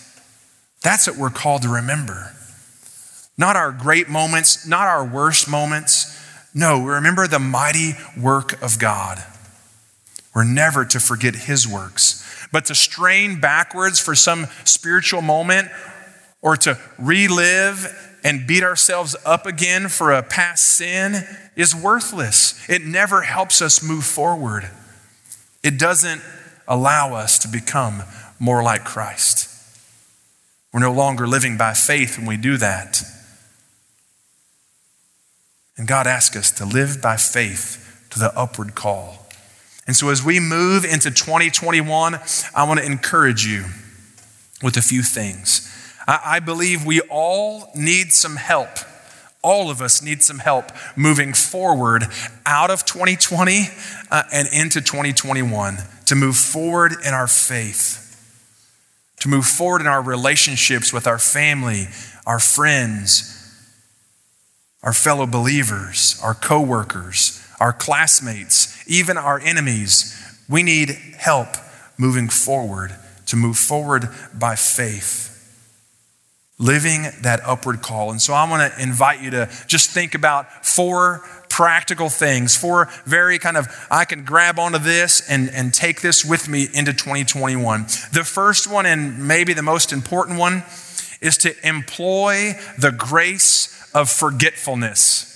That's 0.83 1.07
what 1.07 1.17
we're 1.17 1.31
called 1.31 1.63
to 1.63 1.69
remember. 1.69 2.35
Not 3.37 3.57
our 3.57 3.73
great 3.73 4.09
moments, 4.09 4.67
not 4.67 4.87
our 4.87 5.05
worst 5.05 5.49
moments. 5.49 6.19
No, 6.55 6.81
we 6.81 6.91
remember 6.91 7.27
the 7.27 7.39
mighty 7.39 7.93
work 8.19 8.61
of 8.63 8.79
God. 8.79 9.23
We're 10.35 10.45
never 10.45 10.85
to 10.85 11.01
forget 11.01 11.35
his 11.35 11.67
works, 11.67 12.47
but 12.53 12.67
to 12.67 12.75
strain 12.75 13.41
backwards 13.41 13.99
for 13.99 14.15
some 14.15 14.47
spiritual 14.65 15.23
moment 15.23 15.69
or 16.43 16.57
to 16.59 16.79
relive 16.99 18.10
and 18.23 18.47
beat 18.47 18.63
ourselves 18.63 19.17
up 19.25 19.47
again 19.47 19.89
for 19.89 20.13
a 20.13 20.23
past 20.23 20.67
sin 20.67 21.27
is 21.57 21.75
worthless. 21.75 22.69
It 22.69 22.85
never 22.85 23.23
helps 23.23 23.63
us 23.63 23.83
move 23.83 24.05
forward. 24.05 24.71
It 25.63 25.79
doesn't 25.79 26.23
allow 26.67 27.15
us 27.15 27.39
to 27.41 27.49
become 27.49 28.03
more 28.39 28.63
like 28.63 28.85
Christ. 28.85 29.49
We're 30.73 30.81
no 30.81 30.93
longer 30.93 31.27
living 31.27 31.57
by 31.57 31.75
faith 31.75 32.17
when 32.17 32.27
we 32.27 32.37
do 32.37 32.57
that. 32.59 33.03
And 35.77 35.89
God 35.89 36.07
asks 36.07 36.37
us 36.37 36.51
to 36.53 36.65
live 36.65 37.01
by 37.03 37.17
faith 37.17 38.07
to 38.11 38.19
the 38.19 38.37
upward 38.39 38.75
call. 38.75 39.27
And 39.87 39.97
so 39.97 40.11
as 40.11 40.23
we 40.23 40.39
move 40.39 40.85
into 40.85 41.11
2021, 41.11 42.21
I 42.55 42.65
want 42.65 42.81
to 42.81 42.87
encourage 42.87 43.45
you 43.47 43.65
with 44.63 44.77
a 44.77 44.83
few 44.83 45.03
things. 45.03 45.67
I, 46.07 46.41
believe 46.41 46.85
we 46.85 47.01
all 47.03 47.71
need 47.75 48.13
some 48.13 48.37
help. 48.37 48.69
All 49.43 49.71
of 49.71 49.81
us 49.81 50.03
need 50.03 50.23
some 50.23 50.39
help 50.39 50.71
moving 50.97 51.33
forward 51.33 52.05
out 52.45 52.71
of 52.71 52.85
2020 52.85 53.69
uh, 54.11 54.23
and 54.33 54.49
into 54.53 54.81
2021 54.81 55.79
to 56.07 56.15
move 56.15 56.37
forward 56.37 56.93
in 57.05 57.15
our 57.15 57.27
faith, 57.27 58.07
to 59.21 59.29
move 59.29 59.47
forward 59.47 59.81
in 59.81 59.87
our 59.87 60.03
relationships 60.03 60.93
with 60.93 61.07
our 61.07 61.19
family, 61.19 61.87
our 62.27 62.41
friends, 62.41 63.37
our 64.83 64.93
fellow 64.93 65.27
believers, 65.27 66.21
our 66.23 66.35
coworkers, 66.35 67.47
our 67.61 67.73
classmates, 67.73 68.83
even 68.89 69.17
our 69.17 69.39
enemies. 69.39 70.17
We 70.49 70.63
need 70.63 70.91
help 71.19 71.49
moving 71.99 72.29
forward 72.29 72.97
to 73.27 73.37
move 73.37 73.59
forward 73.59 74.09
by 74.35 74.57
faith. 74.57 75.30
Living 76.61 77.07
that 77.23 77.41
upward 77.45 77.83
call. 77.83 78.11
And 78.13 78.23
so 78.23 78.35
I 78.35 78.49
want 78.49 78.73
to 78.73 78.83
invite 78.83 79.21
you 79.21 79.31
to 79.31 79.51
just 79.67 79.91
think 79.91 80.15
about 80.15 80.65
four 80.65 81.25
practical 81.49 82.09
things, 82.09 82.57
four 82.57 82.89
very 83.05 83.39
kind 83.39 83.57
of, 83.57 83.67
I 83.91 84.05
can 84.05 84.25
grab 84.25 84.59
onto 84.59 84.79
this 84.79 85.29
and, 85.29 85.51
and 85.51 85.75
take 85.75 86.01
this 86.01 86.25
with 86.25 86.49
me 86.49 86.69
into 86.73 86.93
2021. 86.93 87.83
The 88.13 88.25
first 88.25 88.71
one, 88.71 88.87
and 88.87 89.27
maybe 89.27 89.53
the 89.53 89.63
most 89.63 89.93
important 89.93 90.39
one, 90.39 90.63
is 91.21 91.37
to 91.39 91.55
employ 91.67 92.53
the 92.79 92.93
grace 92.93 93.91
of 93.95 94.09
forgetfulness. 94.09 95.27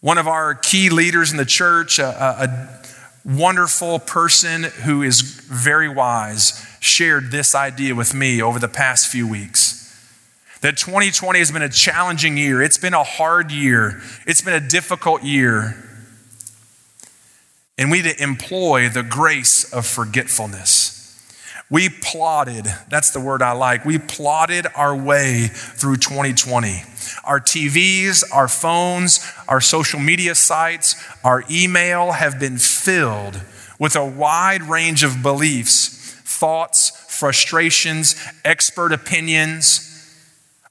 One 0.00 0.18
of 0.18 0.28
our 0.28 0.54
key 0.54 0.90
leaders 0.90 1.32
in 1.32 1.38
the 1.38 1.44
church, 1.46 1.98
a, 1.98 2.06
a 2.06 2.83
wonderful 3.24 3.98
person 3.98 4.64
who 4.64 5.02
is 5.02 5.20
very 5.20 5.88
wise, 5.88 6.64
shared 6.80 7.30
this 7.30 7.54
idea 7.54 7.94
with 7.94 8.14
me 8.14 8.42
over 8.42 8.58
the 8.58 8.68
past 8.68 9.08
few 9.08 9.26
weeks 9.26 9.84
that 10.64 10.78
2020 10.78 11.38
has 11.40 11.52
been 11.52 11.60
a 11.60 11.68
challenging 11.68 12.38
year. 12.38 12.62
It's 12.62 12.78
been 12.78 12.94
a 12.94 13.04
hard 13.04 13.52
year. 13.52 14.00
It's 14.26 14.40
been 14.40 14.54
a 14.54 14.66
difficult 14.66 15.22
year. 15.22 15.76
And 17.76 17.90
we 17.90 18.00
need 18.00 18.16
to 18.16 18.22
employ 18.22 18.88
the 18.88 19.02
grace 19.02 19.70
of 19.74 19.86
forgetfulness. 19.86 20.93
We 21.74 21.88
plotted, 21.88 22.72
that's 22.88 23.10
the 23.10 23.18
word 23.18 23.42
I 23.42 23.50
like, 23.50 23.84
we 23.84 23.98
plotted 23.98 24.68
our 24.76 24.94
way 24.94 25.48
through 25.48 25.96
2020. 25.96 26.84
Our 27.24 27.40
TVs, 27.40 28.22
our 28.32 28.46
phones, 28.46 29.28
our 29.48 29.60
social 29.60 29.98
media 29.98 30.36
sites, 30.36 30.94
our 31.24 31.42
email 31.50 32.12
have 32.12 32.38
been 32.38 32.58
filled 32.58 33.40
with 33.80 33.96
a 33.96 34.06
wide 34.06 34.62
range 34.62 35.02
of 35.02 35.20
beliefs, 35.20 36.14
thoughts, 36.24 36.90
frustrations, 37.08 38.14
expert 38.44 38.92
opinions 38.92 39.90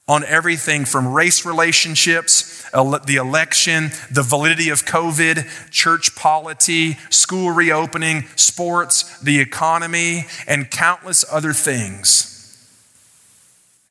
on 0.08 0.24
everything 0.24 0.86
from 0.86 1.12
race 1.12 1.44
relationships, 1.44 2.63
the 2.74 3.16
election, 3.16 3.90
the 4.10 4.22
validity 4.22 4.68
of 4.68 4.84
COVID, 4.84 5.70
church 5.70 6.16
polity, 6.16 6.94
school 7.08 7.52
reopening, 7.52 8.24
sports, 8.36 9.18
the 9.20 9.40
economy, 9.40 10.26
and 10.46 10.70
countless 10.70 11.24
other 11.30 11.52
things. 11.52 12.30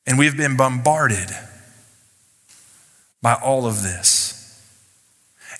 And 0.06 0.18
we've 0.18 0.36
been 0.36 0.56
bombarded 0.56 1.30
by 3.22 3.34
all 3.34 3.66
of 3.66 3.82
this. 3.82 4.34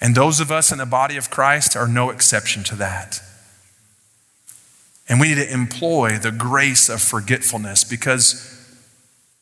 And 0.00 0.14
those 0.14 0.38
of 0.38 0.50
us 0.50 0.70
in 0.70 0.76
the 0.76 0.86
body 0.86 1.16
of 1.16 1.30
Christ 1.30 1.76
are 1.76 1.88
no 1.88 2.10
exception 2.10 2.62
to 2.64 2.76
that. 2.76 3.20
And 5.08 5.18
we 5.18 5.28
need 5.28 5.36
to 5.36 5.52
employ 5.52 6.18
the 6.18 6.30
grace 6.30 6.90
of 6.90 7.00
forgetfulness 7.00 7.84
because 7.84 8.63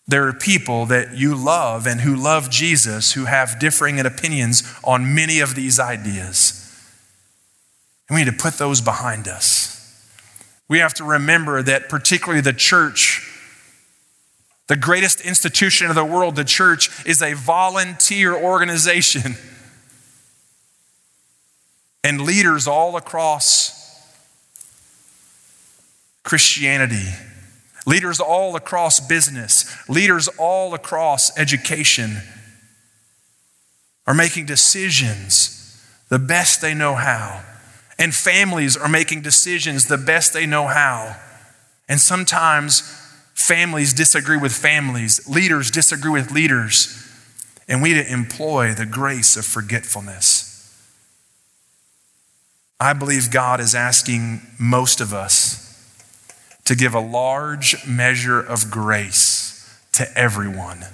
there 0.06 0.26
are 0.26 0.32
people 0.32 0.86
that 0.86 1.16
you 1.16 1.34
love 1.34 1.86
and 1.86 2.00
who 2.00 2.14
love 2.14 2.50
Jesus 2.50 3.12
who 3.12 3.26
have 3.26 3.58
differing 3.58 4.00
opinions 4.00 4.62
on 4.82 5.14
many 5.14 5.40
of 5.40 5.54
these 5.54 5.78
ideas. 5.78 6.58
And 8.08 8.16
we 8.16 8.24
need 8.24 8.30
to 8.30 8.36
put 8.36 8.54
those 8.54 8.80
behind 8.80 9.28
us. 9.28 9.68
We 10.68 10.78
have 10.80 10.94
to 10.94 11.04
remember 11.04 11.62
that, 11.62 11.88
particularly 11.88 12.40
the 12.40 12.52
church, 12.52 13.28
the 14.66 14.76
greatest 14.76 15.20
institution 15.20 15.88
of 15.88 15.94
the 15.94 16.04
world, 16.04 16.34
the 16.34 16.44
church, 16.44 16.90
is 17.06 17.22
a 17.22 17.34
volunteer 17.34 18.34
organization. 18.34 19.36
And 22.04 22.22
leaders 22.22 22.66
all 22.66 22.96
across 22.96 23.78
Christianity 26.24 27.10
leaders 27.86 28.20
all 28.20 28.56
across 28.56 29.00
business, 29.00 29.88
leaders 29.88 30.28
all 30.38 30.74
across 30.74 31.36
education 31.38 32.18
are 34.06 34.14
making 34.14 34.46
decisions 34.46 35.58
the 36.08 36.18
best 36.18 36.60
they 36.60 36.74
know 36.74 36.94
how. 36.94 37.42
And 37.98 38.14
families 38.14 38.76
are 38.76 38.88
making 38.88 39.22
decisions 39.22 39.86
the 39.86 39.98
best 39.98 40.32
they 40.32 40.46
know 40.46 40.66
how. 40.66 41.16
And 41.88 42.00
sometimes 42.00 42.80
families 43.34 43.92
disagree 43.92 44.36
with 44.36 44.52
families, 44.52 45.28
leaders 45.28 45.70
disagree 45.70 46.10
with 46.10 46.30
leaders. 46.30 46.98
And 47.68 47.80
we 47.80 47.94
to 47.94 48.12
employ 48.12 48.74
the 48.74 48.86
grace 48.86 49.36
of 49.36 49.44
forgetfulness. 49.44 50.48
I 52.80 52.92
believe 52.92 53.30
God 53.30 53.60
is 53.60 53.74
asking 53.74 54.42
most 54.58 55.00
of 55.00 55.14
us 55.14 55.71
to 56.64 56.74
give 56.74 56.94
a 56.94 57.00
large 57.00 57.86
measure 57.86 58.40
of 58.40 58.70
grace 58.70 59.80
to 59.92 60.06
everyone 60.18 60.84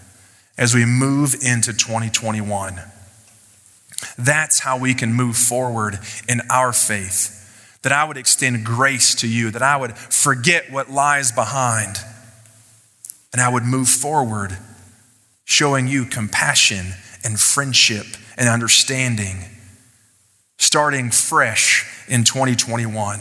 as 0.56 0.74
we 0.74 0.84
move 0.84 1.34
into 1.34 1.72
2021. 1.72 2.80
That's 4.16 4.60
how 4.60 4.78
we 4.78 4.94
can 4.94 5.12
move 5.12 5.36
forward 5.36 5.98
in 6.28 6.40
our 6.50 6.72
faith. 6.72 7.34
That 7.82 7.92
I 7.92 8.04
would 8.04 8.16
extend 8.16 8.64
grace 8.64 9.14
to 9.16 9.28
you, 9.28 9.50
that 9.50 9.62
I 9.62 9.76
would 9.76 9.96
forget 9.96 10.70
what 10.70 10.90
lies 10.90 11.30
behind, 11.30 11.98
and 13.32 13.40
I 13.40 13.48
would 13.48 13.62
move 13.62 13.88
forward 13.88 14.58
showing 15.44 15.86
you 15.86 16.04
compassion 16.04 16.94
and 17.24 17.38
friendship 17.38 18.06
and 18.36 18.48
understanding, 18.48 19.44
starting 20.58 21.10
fresh 21.10 22.04
in 22.08 22.24
2021 22.24 23.20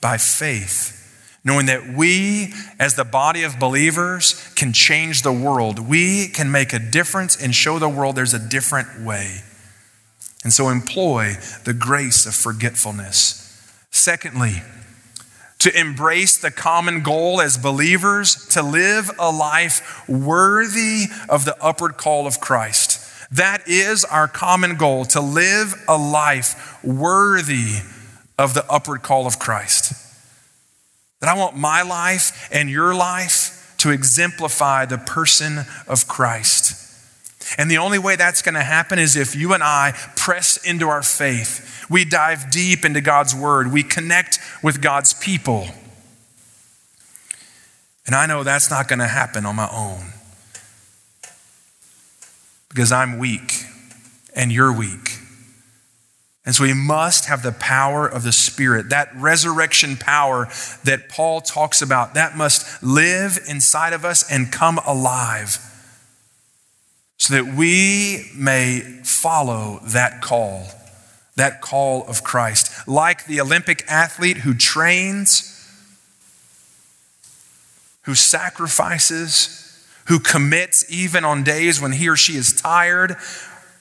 by 0.00 0.18
faith 0.18 1.01
knowing 1.44 1.66
that 1.66 1.88
we, 1.88 2.52
as 2.78 2.94
the 2.94 3.04
body 3.04 3.42
of 3.42 3.58
believers, 3.58 4.52
can 4.54 4.72
change 4.72 5.22
the 5.22 5.32
world. 5.32 5.78
We 5.78 6.28
can 6.28 6.50
make 6.50 6.72
a 6.72 6.78
difference 6.78 7.42
and 7.42 7.54
show 7.54 7.78
the 7.78 7.88
world 7.88 8.16
there's 8.16 8.34
a 8.34 8.48
different 8.48 9.00
way. 9.00 9.42
And 10.44 10.52
so 10.52 10.68
employ 10.68 11.34
the 11.64 11.74
grace 11.74 12.26
of 12.26 12.34
forgetfulness. 12.34 13.38
Secondly, 13.90 14.62
to 15.58 15.78
embrace 15.78 16.36
the 16.38 16.50
common 16.50 17.02
goal 17.02 17.40
as 17.40 17.56
believers 17.56 18.48
to 18.48 18.62
live 18.62 19.10
a 19.18 19.30
life 19.30 20.08
worthy 20.08 21.04
of 21.28 21.44
the 21.44 21.56
upward 21.62 21.96
call 21.96 22.26
of 22.26 22.40
Christ. 22.40 22.98
That 23.30 23.68
is 23.68 24.04
our 24.04 24.26
common 24.26 24.76
goal 24.76 25.04
to 25.06 25.20
live 25.20 25.74
a 25.86 25.96
life 25.96 26.82
worthy 26.82 27.76
of 28.36 28.54
the 28.54 28.64
upward 28.68 29.02
call 29.02 29.26
of 29.26 29.38
Christ. 29.38 30.01
That 31.22 31.30
I 31.30 31.38
want 31.38 31.56
my 31.56 31.82
life 31.82 32.48
and 32.50 32.68
your 32.68 32.94
life 32.94 33.74
to 33.78 33.90
exemplify 33.90 34.86
the 34.86 34.98
person 34.98 35.60
of 35.86 36.08
Christ. 36.08 36.78
And 37.56 37.70
the 37.70 37.78
only 37.78 37.98
way 37.98 38.16
that's 38.16 38.42
going 38.42 38.56
to 38.56 38.62
happen 38.62 38.98
is 38.98 39.14
if 39.14 39.36
you 39.36 39.54
and 39.54 39.62
I 39.62 39.94
press 40.16 40.56
into 40.56 40.88
our 40.88 41.02
faith. 41.02 41.86
We 41.88 42.04
dive 42.04 42.50
deep 42.50 42.84
into 42.84 43.00
God's 43.00 43.36
word. 43.36 43.72
We 43.72 43.84
connect 43.84 44.40
with 44.64 44.82
God's 44.82 45.14
people. 45.14 45.68
And 48.04 48.16
I 48.16 48.26
know 48.26 48.42
that's 48.42 48.68
not 48.68 48.88
going 48.88 48.98
to 48.98 49.06
happen 49.06 49.46
on 49.46 49.54
my 49.54 49.68
own 49.72 50.12
because 52.68 52.90
I'm 52.90 53.18
weak 53.18 53.64
and 54.34 54.50
you're 54.50 54.72
weak. 54.72 55.21
And 56.44 56.54
so 56.54 56.64
we 56.64 56.74
must 56.74 57.26
have 57.26 57.42
the 57.42 57.52
power 57.52 58.06
of 58.06 58.24
the 58.24 58.32
Spirit, 58.32 58.88
that 58.88 59.14
resurrection 59.14 59.96
power 59.96 60.48
that 60.84 61.08
Paul 61.08 61.40
talks 61.40 61.80
about, 61.80 62.14
that 62.14 62.36
must 62.36 62.82
live 62.82 63.38
inside 63.48 63.92
of 63.92 64.04
us 64.04 64.28
and 64.28 64.50
come 64.50 64.78
alive 64.84 65.58
so 67.16 67.34
that 67.34 67.54
we 67.54 68.28
may 68.34 68.80
follow 69.04 69.78
that 69.84 70.20
call, 70.20 70.66
that 71.36 71.60
call 71.60 72.04
of 72.08 72.24
Christ. 72.24 72.88
Like 72.88 73.26
the 73.26 73.40
Olympic 73.40 73.84
athlete 73.86 74.38
who 74.38 74.54
trains, 74.54 75.48
who 78.02 78.16
sacrifices, 78.16 79.86
who 80.06 80.18
commits 80.18 80.84
even 80.92 81.24
on 81.24 81.44
days 81.44 81.80
when 81.80 81.92
he 81.92 82.08
or 82.08 82.16
she 82.16 82.32
is 82.32 82.52
tired, 82.52 83.16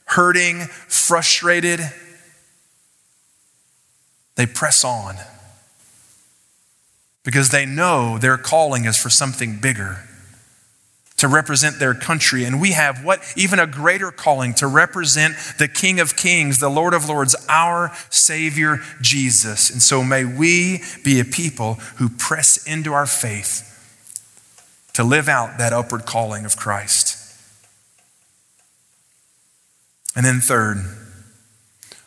hurting, 0.05 0.59
frustrated 0.87 1.79
they 4.35 4.45
press 4.45 4.83
on 4.83 5.15
because 7.23 7.49
they 7.49 7.65
know 7.65 8.17
their 8.17 8.37
calling 8.37 8.85
is 8.85 8.97
for 8.97 9.09
something 9.09 9.59
bigger 9.59 10.07
to 11.17 11.27
represent 11.27 11.77
their 11.77 11.93
country. 11.93 12.45
And 12.45 12.59
we 12.59 12.71
have 12.71 13.03
what 13.05 13.21
even 13.35 13.59
a 13.59 13.67
greater 13.67 14.09
calling 14.09 14.55
to 14.55 14.65
represent 14.65 15.35
the 15.59 15.67
King 15.67 15.99
of 15.99 16.15
Kings, 16.15 16.59
the 16.59 16.69
Lord 16.69 16.95
of 16.95 17.07
Lords, 17.07 17.35
our 17.47 17.91
Savior 18.09 18.79
Jesus. 19.01 19.69
And 19.69 19.83
so 19.83 20.03
may 20.03 20.25
we 20.25 20.81
be 21.03 21.19
a 21.19 21.23
people 21.25 21.75
who 21.97 22.09
press 22.09 22.65
into 22.65 22.93
our 22.93 23.05
faith 23.05 23.67
to 24.93 25.03
live 25.03 25.29
out 25.29 25.59
that 25.59 25.73
upward 25.73 26.07
calling 26.07 26.43
of 26.43 26.57
Christ. 26.57 27.17
And 30.15 30.25
then, 30.25 30.39
third, 30.39 30.77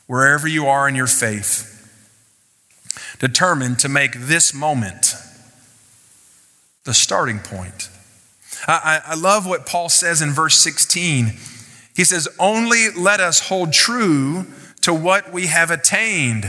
wherever 0.09 0.49
you 0.49 0.67
are 0.67 0.89
in 0.89 0.97
your 0.97 1.07
faith, 1.07 1.74
determined 3.19 3.79
to 3.81 3.89
make 3.89 4.13
this 4.15 4.55
moment 4.55 5.15
the 6.85 6.95
starting 6.95 7.39
point. 7.39 7.89
I, 8.67 9.01
I, 9.07 9.15
love 9.15 9.47
what 9.47 9.67
Paul 9.67 9.89
says 9.89 10.23
in 10.23 10.31
verse 10.31 10.57
16. 10.57 11.33
He 11.97 12.05
says, 12.05 12.29
Only 12.39 12.91
let 12.91 13.21
us 13.21 13.49
hold 13.49 13.73
true 13.73 14.47
to 14.83 14.95
what 14.95 15.33
we 15.33 15.47
have 15.47 15.71
attained. 15.71 16.45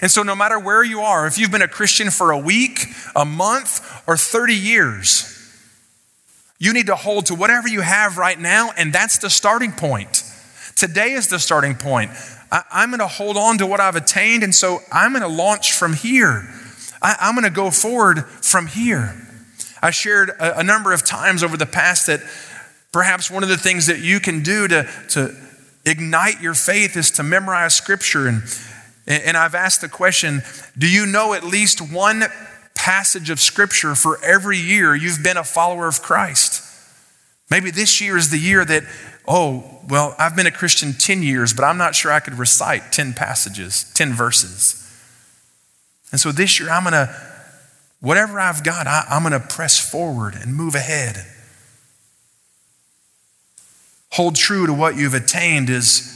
And 0.00 0.10
so, 0.10 0.22
no 0.22 0.34
matter 0.34 0.58
where 0.58 0.84
you 0.84 1.00
are, 1.00 1.26
if 1.26 1.38
you've 1.38 1.50
been 1.50 1.62
a 1.62 1.68
Christian 1.68 2.10
for 2.10 2.30
a 2.30 2.38
week, 2.38 2.86
a 3.16 3.24
month, 3.24 3.80
or 4.06 4.16
30 4.16 4.54
years, 4.54 5.34
you 6.58 6.72
need 6.72 6.86
to 6.86 6.96
hold 6.96 7.26
to 7.26 7.34
whatever 7.34 7.68
you 7.68 7.80
have 7.80 8.18
right 8.18 8.38
now, 8.38 8.70
and 8.76 8.92
that's 8.92 9.18
the 9.18 9.30
starting 9.30 9.72
point. 9.72 10.22
Today 10.76 11.12
is 11.12 11.28
the 11.28 11.38
starting 11.38 11.74
point. 11.74 12.10
I, 12.50 12.82
am 12.82 12.90
going 12.90 13.00
to 13.00 13.06
hold 13.06 13.36
on 13.36 13.58
to 13.58 13.66
what 13.66 13.80
I've 13.80 13.96
attained, 13.96 14.42
and 14.42 14.54
so 14.54 14.80
I'm 14.90 15.12
going 15.12 15.22
to 15.22 15.28
launch 15.28 15.72
from 15.72 15.94
here. 15.94 16.48
I, 17.02 17.16
am 17.20 17.34
going 17.34 17.44
to 17.44 17.50
go 17.50 17.70
forward 17.70 18.24
from 18.24 18.66
here. 18.66 19.14
I 19.82 19.90
shared 19.90 20.30
a, 20.30 20.60
a 20.60 20.62
number 20.62 20.92
of 20.92 21.04
times 21.04 21.42
over 21.42 21.56
the 21.56 21.66
past 21.66 22.06
that 22.06 22.20
perhaps 22.92 23.30
one 23.30 23.42
of 23.42 23.48
the 23.48 23.56
things 23.56 23.86
that 23.86 24.00
you 24.00 24.20
can 24.20 24.42
do 24.42 24.66
to, 24.68 24.88
to 25.10 25.36
ignite 25.84 26.40
your 26.40 26.54
faith 26.54 26.96
is 26.96 27.10
to 27.12 27.22
memorize 27.22 27.74
scripture. 27.74 28.26
And, 28.26 28.42
and 29.06 29.36
I've 29.36 29.54
asked 29.54 29.80
the 29.80 29.88
question 29.88 30.42
do 30.76 30.88
you 30.88 31.06
know 31.06 31.34
at 31.34 31.44
least 31.44 31.80
one 31.80 32.24
passage 32.74 33.30
of 33.30 33.40
scripture 33.40 33.94
for 33.94 34.22
every 34.24 34.58
year 34.58 34.94
you've 34.94 35.22
been 35.22 35.36
a 35.36 35.44
follower 35.44 35.86
of 35.86 36.02
Christ? 36.02 36.64
Maybe 37.50 37.70
this 37.70 38.00
year 38.00 38.16
is 38.16 38.30
the 38.30 38.38
year 38.38 38.64
that, 38.64 38.82
oh, 39.28 39.78
well, 39.88 40.14
I've 40.18 40.34
been 40.34 40.46
a 40.46 40.50
Christian 40.50 40.92
10 40.92 41.22
years, 41.22 41.52
but 41.52 41.62
I'm 41.64 41.78
not 41.78 41.94
sure 41.94 42.10
I 42.10 42.20
could 42.20 42.34
recite 42.34 42.92
10 42.92 43.12
passages, 43.12 43.90
10 43.94 44.12
verses. 44.12 44.74
And 46.10 46.20
so 46.20 46.32
this 46.32 46.58
year, 46.58 46.70
I'm 46.70 46.82
going 46.82 46.94
to, 46.94 47.14
whatever 48.00 48.40
I've 48.40 48.64
got, 48.64 48.86
I, 48.86 49.04
I'm 49.08 49.22
going 49.22 49.40
to 49.40 49.46
press 49.46 49.78
forward 49.78 50.34
and 50.34 50.54
move 50.54 50.74
ahead. 50.74 51.24
Hold 54.12 54.36
true 54.36 54.66
to 54.66 54.72
what 54.72 54.96
you've 54.96 55.14
attained 55.14 55.68
is 55.68 56.14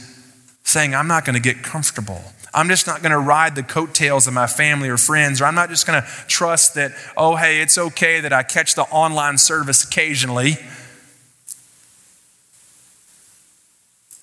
saying, 0.63 0.95
I'm 0.95 1.07
not 1.07 1.25
going 1.25 1.35
to 1.35 1.41
get 1.41 1.61
comfortable. 1.61 2.21
I'm 2.53 2.67
just 2.67 2.87
not 2.87 3.01
going 3.01 3.11
to 3.11 3.19
ride 3.19 3.55
the 3.55 3.63
coattails 3.63 4.27
of 4.27 4.33
my 4.33 4.47
family 4.47 4.89
or 4.89 4.97
friends, 4.97 5.41
or 5.41 5.45
I'm 5.45 5.55
not 5.55 5.69
just 5.69 5.85
going 5.85 6.01
to 6.01 6.07
trust 6.27 6.75
that, 6.75 6.91
oh, 7.17 7.35
hey, 7.35 7.61
it's 7.61 7.77
okay 7.77 8.19
that 8.19 8.33
I 8.33 8.43
catch 8.43 8.75
the 8.75 8.83
online 8.83 9.37
service 9.37 9.83
occasionally. 9.83 10.57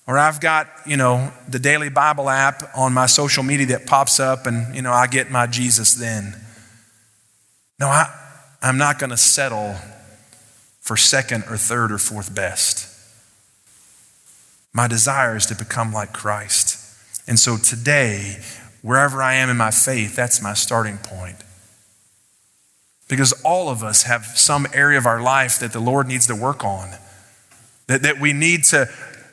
Or 0.07 0.17
I've 0.17 0.41
got, 0.41 0.67
you 0.85 0.97
know, 0.97 1.31
the 1.47 1.59
daily 1.59 1.89
Bible 1.89 2.29
app 2.29 2.63
on 2.75 2.91
my 2.93 3.05
social 3.05 3.43
media 3.43 3.67
that 3.67 3.85
pops 3.85 4.19
up 4.19 4.45
and, 4.45 4.75
you 4.75 4.81
know, 4.81 4.91
I 4.91 5.07
get 5.07 5.29
my 5.29 5.47
Jesus 5.47 5.93
then. 5.93 6.35
No, 7.79 7.87
I, 7.87 8.13
I'm 8.61 8.77
not 8.77 8.99
going 8.99 9.11
to 9.11 9.17
settle 9.17 9.75
for 10.81 10.97
second 10.97 11.43
or 11.49 11.57
third 11.57 11.91
or 11.91 11.97
fourth 11.97 12.33
best. 12.33 12.87
My 14.73 14.87
desire 14.87 15.35
is 15.35 15.45
to 15.47 15.55
become 15.55 15.93
like 15.93 16.13
Christ. 16.13 16.77
And 17.27 17.37
so 17.39 17.57
today, 17.57 18.37
wherever 18.81 19.21
I 19.21 19.35
am 19.35 19.49
in 19.49 19.57
my 19.57 19.71
faith, 19.71 20.15
that's 20.15 20.41
my 20.41 20.53
starting 20.53 20.97
point. 20.97 21.37
Because 23.07 23.33
all 23.43 23.69
of 23.69 23.83
us 23.83 24.03
have 24.03 24.25
some 24.25 24.65
area 24.73 24.97
of 24.97 25.05
our 25.05 25.21
life 25.21 25.59
that 25.59 25.73
the 25.73 25.79
Lord 25.79 26.07
needs 26.07 26.27
to 26.27 26.35
work 26.35 26.63
on, 26.63 26.91
that, 27.87 28.03
that 28.03 28.19
we 28.19 28.31
need 28.31 28.63
to 28.65 28.89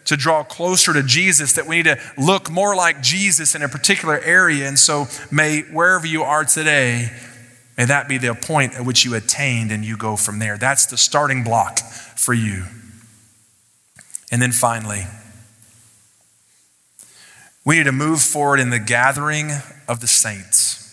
to 0.08 0.16
draw 0.16 0.42
closer 0.42 0.94
to 0.94 1.02
Jesus, 1.02 1.52
that 1.52 1.66
we 1.66 1.76
need 1.76 1.84
to 1.84 1.98
look 2.16 2.50
more 2.50 2.74
like 2.74 3.02
Jesus 3.02 3.54
in 3.54 3.62
a 3.62 3.68
particular 3.68 4.18
area. 4.18 4.66
And 4.66 4.78
so, 4.78 5.06
may 5.30 5.60
wherever 5.60 6.06
you 6.06 6.22
are 6.22 6.44
today, 6.44 7.12
may 7.76 7.84
that 7.84 8.08
be 8.08 8.16
the 8.16 8.34
point 8.34 8.74
at 8.74 8.86
which 8.86 9.04
you 9.04 9.14
attained 9.14 9.70
and 9.70 9.84
you 9.84 9.98
go 9.98 10.16
from 10.16 10.38
there. 10.38 10.56
That's 10.56 10.86
the 10.86 10.96
starting 10.96 11.44
block 11.44 11.78
for 11.78 12.32
you. 12.32 12.64
And 14.32 14.40
then 14.40 14.50
finally, 14.50 15.04
we 17.66 17.76
need 17.76 17.84
to 17.84 17.92
move 17.92 18.22
forward 18.22 18.60
in 18.60 18.70
the 18.70 18.78
gathering 18.78 19.50
of 19.86 20.00
the 20.00 20.06
saints. 20.06 20.86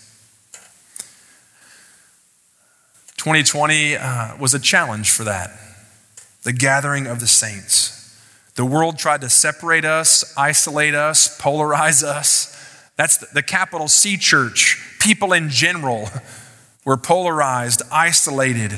2020 3.16 3.96
uh, 3.96 4.36
was 4.36 4.52
a 4.52 4.58
challenge 4.58 5.10
for 5.10 5.24
that, 5.24 5.50
the 6.42 6.52
gathering 6.52 7.06
of 7.06 7.20
the 7.20 7.26
saints. 7.26 7.95
The 8.56 8.64
world 8.64 8.98
tried 8.98 9.20
to 9.20 9.28
separate 9.28 9.84
us, 9.84 10.34
isolate 10.36 10.94
us, 10.94 11.38
polarize 11.38 12.02
us. 12.02 12.52
That's 12.96 13.18
the, 13.18 13.42
capital 13.42 13.86
C 13.86 14.16
church. 14.16 14.82
People 14.98 15.34
in 15.34 15.50
general 15.50 16.08
were 16.84 16.96
polarized, 16.96 17.82
isolated. 17.92 18.72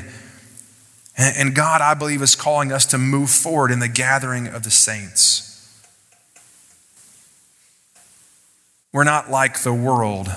And, 1.17 1.37
and 1.37 1.55
God, 1.55 1.81
I 1.81 1.93
believe, 1.93 2.21
is 2.21 2.35
calling 2.35 2.73
us 2.73 2.85
to 2.87 2.97
move 2.97 3.29
forward 3.29 3.71
in 3.71 3.79
the 3.79 3.87
gathering 3.87 4.47
of 4.47 4.63
the 4.63 4.71
saints. 4.71 5.45
We're 8.91 9.05
not 9.05 9.31
like 9.31 9.61
the 9.61 9.73
world 9.73 10.27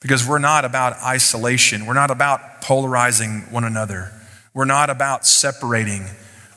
because 0.00 0.26
we're 0.26 0.38
not 0.38 0.64
about 0.64 0.94
isolation. 1.02 1.84
We're 1.84 1.92
not 1.92 2.10
about 2.10 2.62
polarizing 2.62 3.40
one 3.50 3.64
another. 3.64 4.12
We're 4.54 4.64
not 4.64 4.88
about 4.88 5.26
separating. 5.26 6.06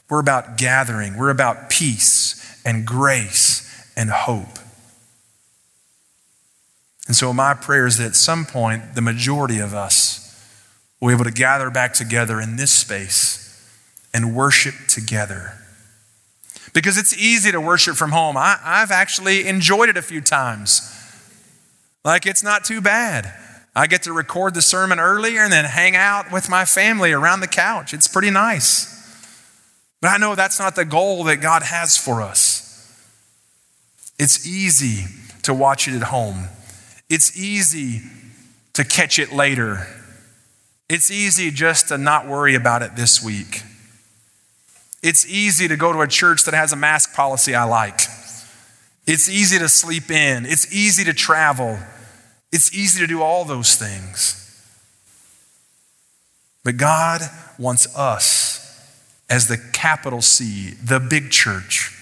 We're 0.09 0.19
about 0.19 0.57
gathering, 0.57 1.17
we're 1.17 1.29
about 1.29 1.69
peace 1.69 2.61
and 2.65 2.85
grace 2.85 3.91
and 3.95 4.09
hope. 4.09 4.59
And 7.07 7.15
so, 7.15 7.33
my 7.33 7.53
prayer 7.53 7.87
is 7.87 7.97
that 7.97 8.07
at 8.07 8.15
some 8.15 8.45
point, 8.45 8.95
the 8.95 9.01
majority 9.01 9.59
of 9.59 9.73
us 9.73 10.23
will 10.99 11.09
be 11.09 11.13
able 11.13 11.23
to 11.23 11.31
gather 11.31 11.69
back 11.69 11.93
together 11.93 12.41
in 12.41 12.57
this 12.57 12.73
space 12.73 13.43
and 14.13 14.35
worship 14.35 14.73
together. 14.87 15.53
Because 16.73 16.97
it's 16.97 17.17
easy 17.17 17.51
to 17.51 17.61
worship 17.61 17.95
from 17.95 18.11
home. 18.11 18.35
I, 18.37 18.57
have 18.61 18.91
actually 18.91 19.47
enjoyed 19.47 19.89
it 19.89 19.97
a 19.97 20.01
few 20.01 20.21
times. 20.21 20.93
Like, 22.03 22.25
it's 22.25 22.43
not 22.43 22.65
too 22.65 22.81
bad. 22.81 23.33
I 23.75 23.87
get 23.87 24.03
to 24.03 24.13
record 24.13 24.53
the 24.53 24.61
sermon 24.61 24.99
earlier 24.99 25.41
and 25.41 25.51
then 25.51 25.65
hang 25.65 25.95
out 25.95 26.31
with 26.31 26.49
my 26.49 26.65
family 26.65 27.13
around 27.13 27.39
the 27.39 27.47
couch. 27.47 27.93
It's 27.93 28.07
pretty 28.07 28.31
nice. 28.31 28.96
But 30.01 30.09
I 30.09 30.17
know 30.17 30.35
that's 30.35 30.59
not 30.59 30.75
the 30.75 30.85
goal 30.85 31.23
that 31.25 31.37
God 31.37 31.63
has 31.63 31.97
for 31.97 32.21
us. 32.21 32.63
It's 34.19 34.47
easy 34.47 35.05
to 35.43 35.53
watch 35.53 35.87
it 35.87 35.95
at 35.95 36.03
home, 36.03 36.49
it's 37.09 37.37
easy 37.37 38.01
to 38.73 38.83
catch 38.83 39.19
it 39.19 39.31
later. 39.31 39.87
It's 40.89 41.11
easy 41.11 41.51
just 41.51 41.89
to 41.89 41.97
not 41.97 42.27
worry 42.27 42.55
about 42.55 42.81
it 42.81 42.95
this 42.95 43.21
week. 43.21 43.61
It's 45.03 45.25
easy 45.25 45.67
to 45.67 45.75
go 45.75 45.91
to 45.91 45.99
a 45.99 46.07
church 46.07 46.45
that 46.45 46.53
has 46.53 46.71
a 46.71 46.77
mask 46.77 47.13
policy 47.13 47.53
I 47.53 47.65
like. 47.65 48.01
It's 49.05 49.29
easy 49.29 49.59
to 49.59 49.67
sleep 49.67 50.09
in. 50.09 50.45
It's 50.45 50.73
easy 50.73 51.03
to 51.03 51.13
travel. 51.13 51.77
It's 52.51 52.73
easy 52.73 52.99
to 52.99 53.07
do 53.07 53.21
all 53.21 53.43
those 53.45 53.75
things. 53.75 54.43
But 56.63 56.77
God 56.77 57.21
wants 57.57 57.93
us 57.97 58.56
as 59.29 59.47
the 59.47 59.57
capital 59.73 60.21
C, 60.21 60.71
the 60.83 60.99
big 60.99 61.31
church, 61.31 61.93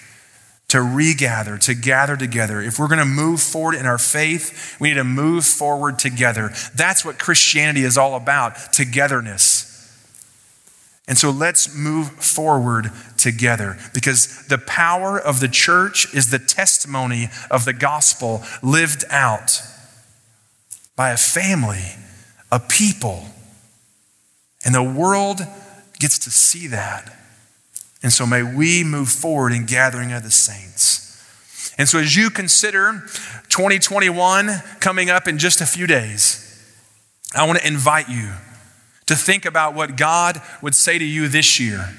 to 0.67 0.81
regather, 0.81 1.57
to 1.59 1.73
gather 1.73 2.17
together. 2.17 2.61
If 2.61 2.79
we're 2.79 2.87
going 2.87 2.99
to 2.99 3.05
move 3.05 3.41
forward 3.41 3.75
in 3.75 3.85
our 3.85 3.97
faith, 3.97 4.75
we 4.79 4.89
need 4.89 4.95
to 4.95 5.03
move 5.03 5.45
forward 5.45 5.99
together. 5.99 6.51
That's 6.75 7.05
what 7.05 7.19
Christianity 7.19 7.83
is 7.83 7.97
all 7.97 8.15
about 8.15 8.73
togetherness. 8.73 9.71
And 11.07 11.17
so 11.17 11.29
let's 11.29 11.75
move 11.75 12.09
forward 12.11 12.91
together 13.17 13.77
because 13.93 14.47
the 14.47 14.57
power 14.57 15.19
of 15.19 15.39
the 15.39 15.47
church 15.47 16.13
is 16.15 16.31
the 16.31 16.39
testimony 16.39 17.29
of 17.51 17.65
the 17.65 17.73
gospel 17.73 18.43
lived 18.63 19.05
out 19.11 19.61
by 20.95 21.11
a 21.11 21.17
family, 21.17 21.95
a 22.51 22.59
people. 22.59 23.25
And 24.65 24.73
the 24.73 24.83
world 24.83 25.41
gets 25.99 26.19
to 26.19 26.31
see 26.31 26.67
that. 26.67 27.15
And 28.03 28.11
so 28.13 28.25
may 28.25 28.43
we 28.43 28.83
move 28.83 29.09
forward 29.09 29.51
in 29.51 29.65
gathering 29.65 30.11
of 30.11 30.23
the 30.23 30.31
saints. 30.31 31.73
And 31.77 31.89
so 31.89 31.99
as 31.99 32.15
you 32.15 32.29
consider 32.29 33.03
2021 33.49 34.61
coming 34.79 35.09
up 35.09 35.27
in 35.27 35.37
just 35.37 35.59
a 35.59 35.65
few 35.65 35.87
days, 35.87 36.41
I 37.33 37.45
want 37.45 37.59
to 37.59 37.67
invite 37.67 38.07
you 38.07 38.31
to 39.07 39.15
think 39.15 39.45
about 39.45 39.73
what 39.73 39.97
God 39.97 40.41
would 40.61 40.75
say 40.75 40.97
to 40.97 41.03
you 41.03 41.27
this 41.27 41.59
year. 41.59 41.93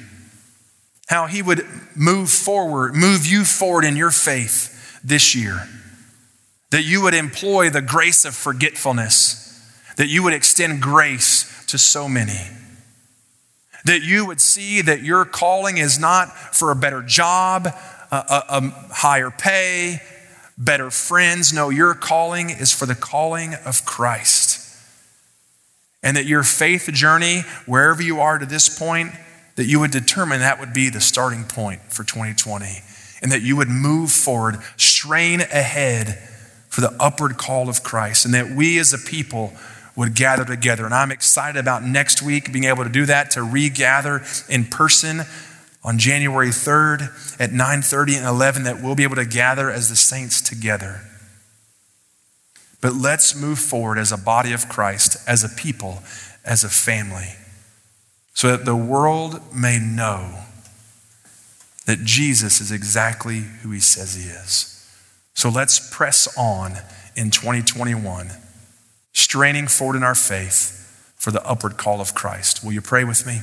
How 1.09 1.27
he 1.27 1.43
would 1.43 1.65
move 1.95 2.31
forward, 2.31 2.95
move 2.95 3.27
you 3.27 3.45
forward 3.45 3.85
in 3.85 3.97
your 3.97 4.11
faith 4.11 5.01
this 5.05 5.35
year. 5.35 5.69
That 6.71 6.83
you 6.83 7.03
would 7.03 7.15
employ 7.15 7.71
the 7.71 7.83
grace 7.83 8.25
of 8.25 8.35
forgetfulness, 8.35 9.43
that 9.97 10.09
you 10.09 10.23
would 10.23 10.33
extend 10.33 10.83
grace 10.83 11.65
to 11.67 11.79
so 11.79 12.09
many 12.09 12.49
that 13.87 14.03
you 14.03 14.27
would 14.27 14.41
see 14.41 14.83
that 14.83 15.03
your 15.03 15.25
calling 15.25 15.79
is 15.79 15.99
not 15.99 16.55
for 16.55 16.71
a 16.71 16.77
better 16.77 17.03
job, 17.03 17.67
a, 17.67 18.17
a, 18.17 18.45
a 18.49 18.61
higher 18.93 19.31
pay, 19.31 20.01
better 20.59 20.91
friends. 20.91 21.53
No, 21.53 21.71
your 21.71 21.95
calling 21.95 22.51
is 22.51 22.73
for 22.73 22.87
the 22.87 22.95
calling 22.95 23.55
of 23.65 23.85
Christ. 23.85 24.63
And 26.03 26.17
that 26.17 26.27
your 26.27 26.43
faith 26.43 26.89
journey, 26.93 27.43
wherever 27.67 28.03
you 28.03 28.21
are 28.21 28.39
to 28.39 28.47
this 28.47 28.77
point, 28.77 29.13
that 29.55 29.67
you 29.67 29.81
would 29.81 29.93
determine 29.93 30.41
that 30.41 30.61
would 30.61 30.73
be 30.73 30.89
the 30.89 31.01
starting 31.01 31.45
point 31.45 31.81
for 31.93 32.03
2020. 32.05 32.83
And 33.23 33.33
that 33.33 33.43
you 33.43 33.57
would 33.57 33.69
move 33.69 34.11
forward, 34.11 34.57
strain 34.77 35.41
ahead 35.41 36.19
for 36.69 36.81
the 36.81 36.95
upward 37.01 37.39
call 37.39 37.69
of 37.69 37.83
Christ. 37.83 38.25
And 38.25 38.35
that 38.35 38.51
we 38.51 38.79
as 38.79 38.93
a 38.93 38.99
people 38.99 39.53
would 39.97 40.15
gather 40.15 40.45
together. 40.45 40.85
And 40.85 40.95
I'm 40.95 41.11
excited 41.11 41.59
about 41.59 41.83
next 41.83 42.23
week 42.23 42.53
being 42.53 42.65
able 42.65 42.85
to 42.85 42.91
do 42.91 43.07
that, 43.07 43.31
to 43.33 43.43
regather 43.43 44.23
in 44.49 44.67
person 44.67 45.23
on 45.83 45.99
January 45.99 46.51
3rd 46.51 47.03
at 47.41 47.53
9:30 47.53 48.17
and 48.17 48.27
11 48.27 48.65
that 48.65 48.83
we'll 48.83 48.95
be 48.95 49.05
able 49.05 49.17
to 49.17 49.25
gather 49.25 49.71
as 49.71 49.89
the 49.89 49.97
saints 49.97 50.41
together. 50.41 51.01
But 52.81 52.95
let's 52.95 53.35
move 53.35 53.59
forward 53.59 53.99
as 53.99 54.13
a 54.13 54.19
body 54.19 54.53
of 54.53 54.69
Christ, 54.69 55.17
as 55.27 55.43
a 55.43 55.49
people, 55.49 56.03
as 56.45 56.63
a 56.63 56.69
family, 56.69 57.35
so 58.35 58.51
that 58.51 58.65
the 58.65 58.77
world 58.77 59.41
may 59.55 59.79
know 59.79 60.43
that 61.87 62.05
Jesus 62.05 62.61
is 62.61 62.71
exactly 62.71 63.39
who 63.63 63.71
he 63.71 63.81
says 63.81 64.15
he 64.15 64.29
is. 64.29 64.85
So 65.35 65.49
let's 65.49 65.79
press 65.79 66.29
on 66.37 66.79
in 67.15 67.31
2021 67.31 68.31
straining 69.17 69.67
forward 69.67 69.97
in 69.97 70.03
our 70.03 70.15
faith 70.15 71.15
for 71.17 71.31
the 71.31 71.43
upward 71.47 71.79
call 71.79 72.03
of 72.03 72.15
Christ. 72.15 72.63
Will 72.63 72.73
you 72.73 72.83
pray 72.83 73.03
with 73.03 73.27
me? 73.27 73.41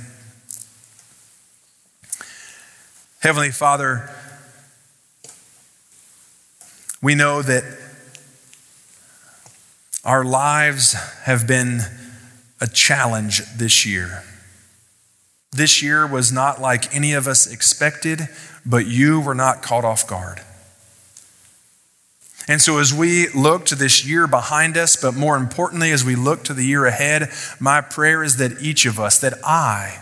Heavenly 3.21 3.49
Father, 3.49 4.07
we 7.01 7.15
know 7.15 7.41
that 7.41 7.63
our 10.05 10.23
lives 10.23 10.93
have 11.23 11.47
been 11.47 11.79
a 12.61 12.67
challenge 12.67 13.41
this 13.57 13.83
year. 13.83 14.23
This 15.51 15.81
year 15.81 16.05
was 16.05 16.31
not 16.31 16.61
like 16.61 16.93
any 16.93 17.13
of 17.13 17.27
us 17.27 17.51
expected, 17.51 18.29
but 18.63 18.85
you 18.85 19.19
were 19.19 19.35
not 19.35 19.63
caught 19.63 19.85
off 19.85 20.05
guard. 20.05 20.39
And 22.47 22.61
so, 22.61 22.79
as 22.79 22.93
we 22.93 23.29
look 23.29 23.65
to 23.67 23.75
this 23.75 24.05
year 24.05 24.27
behind 24.27 24.75
us, 24.75 24.95
but 24.95 25.13
more 25.13 25.37
importantly, 25.37 25.91
as 25.91 26.03
we 26.03 26.15
look 26.15 26.43
to 26.45 26.53
the 26.53 26.65
year 26.65 26.85
ahead, 26.85 27.29
my 27.59 27.79
prayer 27.79 28.21
is 28.21 28.37
that 28.37 28.61
each 28.61 28.85
of 28.85 28.99
us, 28.99 29.19
that 29.19 29.33
I, 29.45 29.99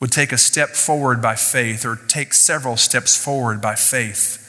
would 0.00 0.10
take 0.10 0.32
a 0.32 0.38
step 0.38 0.70
forward 0.70 1.20
by 1.20 1.34
faith 1.34 1.84
or 1.84 1.96
take 1.96 2.32
several 2.34 2.76
steps 2.76 3.16
forward 3.16 3.60
by 3.60 3.74
faith 3.74 4.40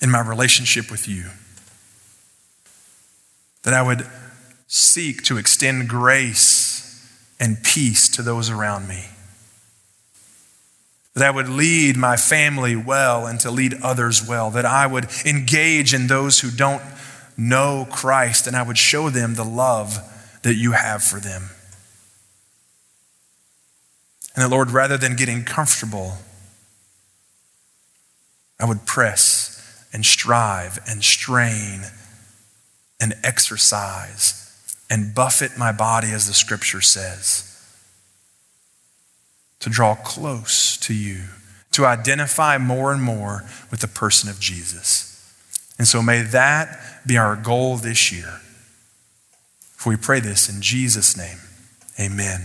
in 0.00 0.10
my 0.10 0.20
relationship 0.20 0.90
with 0.90 1.08
you. 1.08 1.30
That 3.62 3.74
I 3.74 3.82
would 3.82 4.06
seek 4.66 5.22
to 5.24 5.38
extend 5.38 5.88
grace 5.88 7.08
and 7.40 7.62
peace 7.62 8.08
to 8.10 8.22
those 8.22 8.50
around 8.50 8.86
me 8.86 9.06
that 11.14 11.24
I 11.24 11.30
would 11.30 11.48
lead 11.48 11.96
my 11.96 12.16
family 12.16 12.74
well 12.74 13.26
and 13.26 13.38
to 13.40 13.50
lead 13.50 13.74
others 13.82 14.26
well, 14.26 14.50
that 14.50 14.64
I 14.64 14.86
would 14.86 15.06
engage 15.24 15.94
in 15.94 16.08
those 16.08 16.40
who 16.40 16.50
don't 16.50 16.82
know 17.36 17.86
Christ 17.90 18.46
and 18.46 18.56
I 18.56 18.62
would 18.62 18.78
show 18.78 19.10
them 19.10 19.34
the 19.34 19.44
love 19.44 19.98
that 20.42 20.54
you 20.54 20.72
have 20.72 21.02
for 21.02 21.20
them. 21.20 21.50
And 24.34 24.44
that, 24.44 24.50
Lord, 24.50 24.72
rather 24.72 24.96
than 24.96 25.14
getting 25.14 25.44
comfortable, 25.44 26.14
I 28.58 28.66
would 28.66 28.84
press 28.84 29.86
and 29.92 30.04
strive 30.04 30.80
and 30.88 31.04
strain 31.04 31.82
and 33.00 33.14
exercise 33.22 34.40
and 34.90 35.14
buffet 35.14 35.56
my 35.56 35.70
body, 35.70 36.10
as 36.10 36.26
the 36.26 36.34
scripture 36.34 36.80
says 36.80 37.53
to 39.64 39.70
draw 39.70 39.94
close 39.94 40.76
to 40.76 40.92
you, 40.92 41.22
to 41.72 41.86
identify 41.86 42.58
more 42.58 42.92
and 42.92 43.02
more 43.02 43.44
with 43.70 43.80
the 43.80 43.88
person 43.88 44.28
of 44.28 44.38
Jesus. 44.38 45.10
And 45.78 45.88
so 45.88 46.02
may 46.02 46.20
that 46.20 46.78
be 47.06 47.16
our 47.16 47.34
goal 47.34 47.78
this 47.78 48.12
year. 48.12 48.42
For 49.74 49.88
we 49.88 49.96
pray 49.96 50.20
this 50.20 50.50
in 50.50 50.60
Jesus' 50.60 51.16
name, 51.16 51.38
amen. 51.98 52.42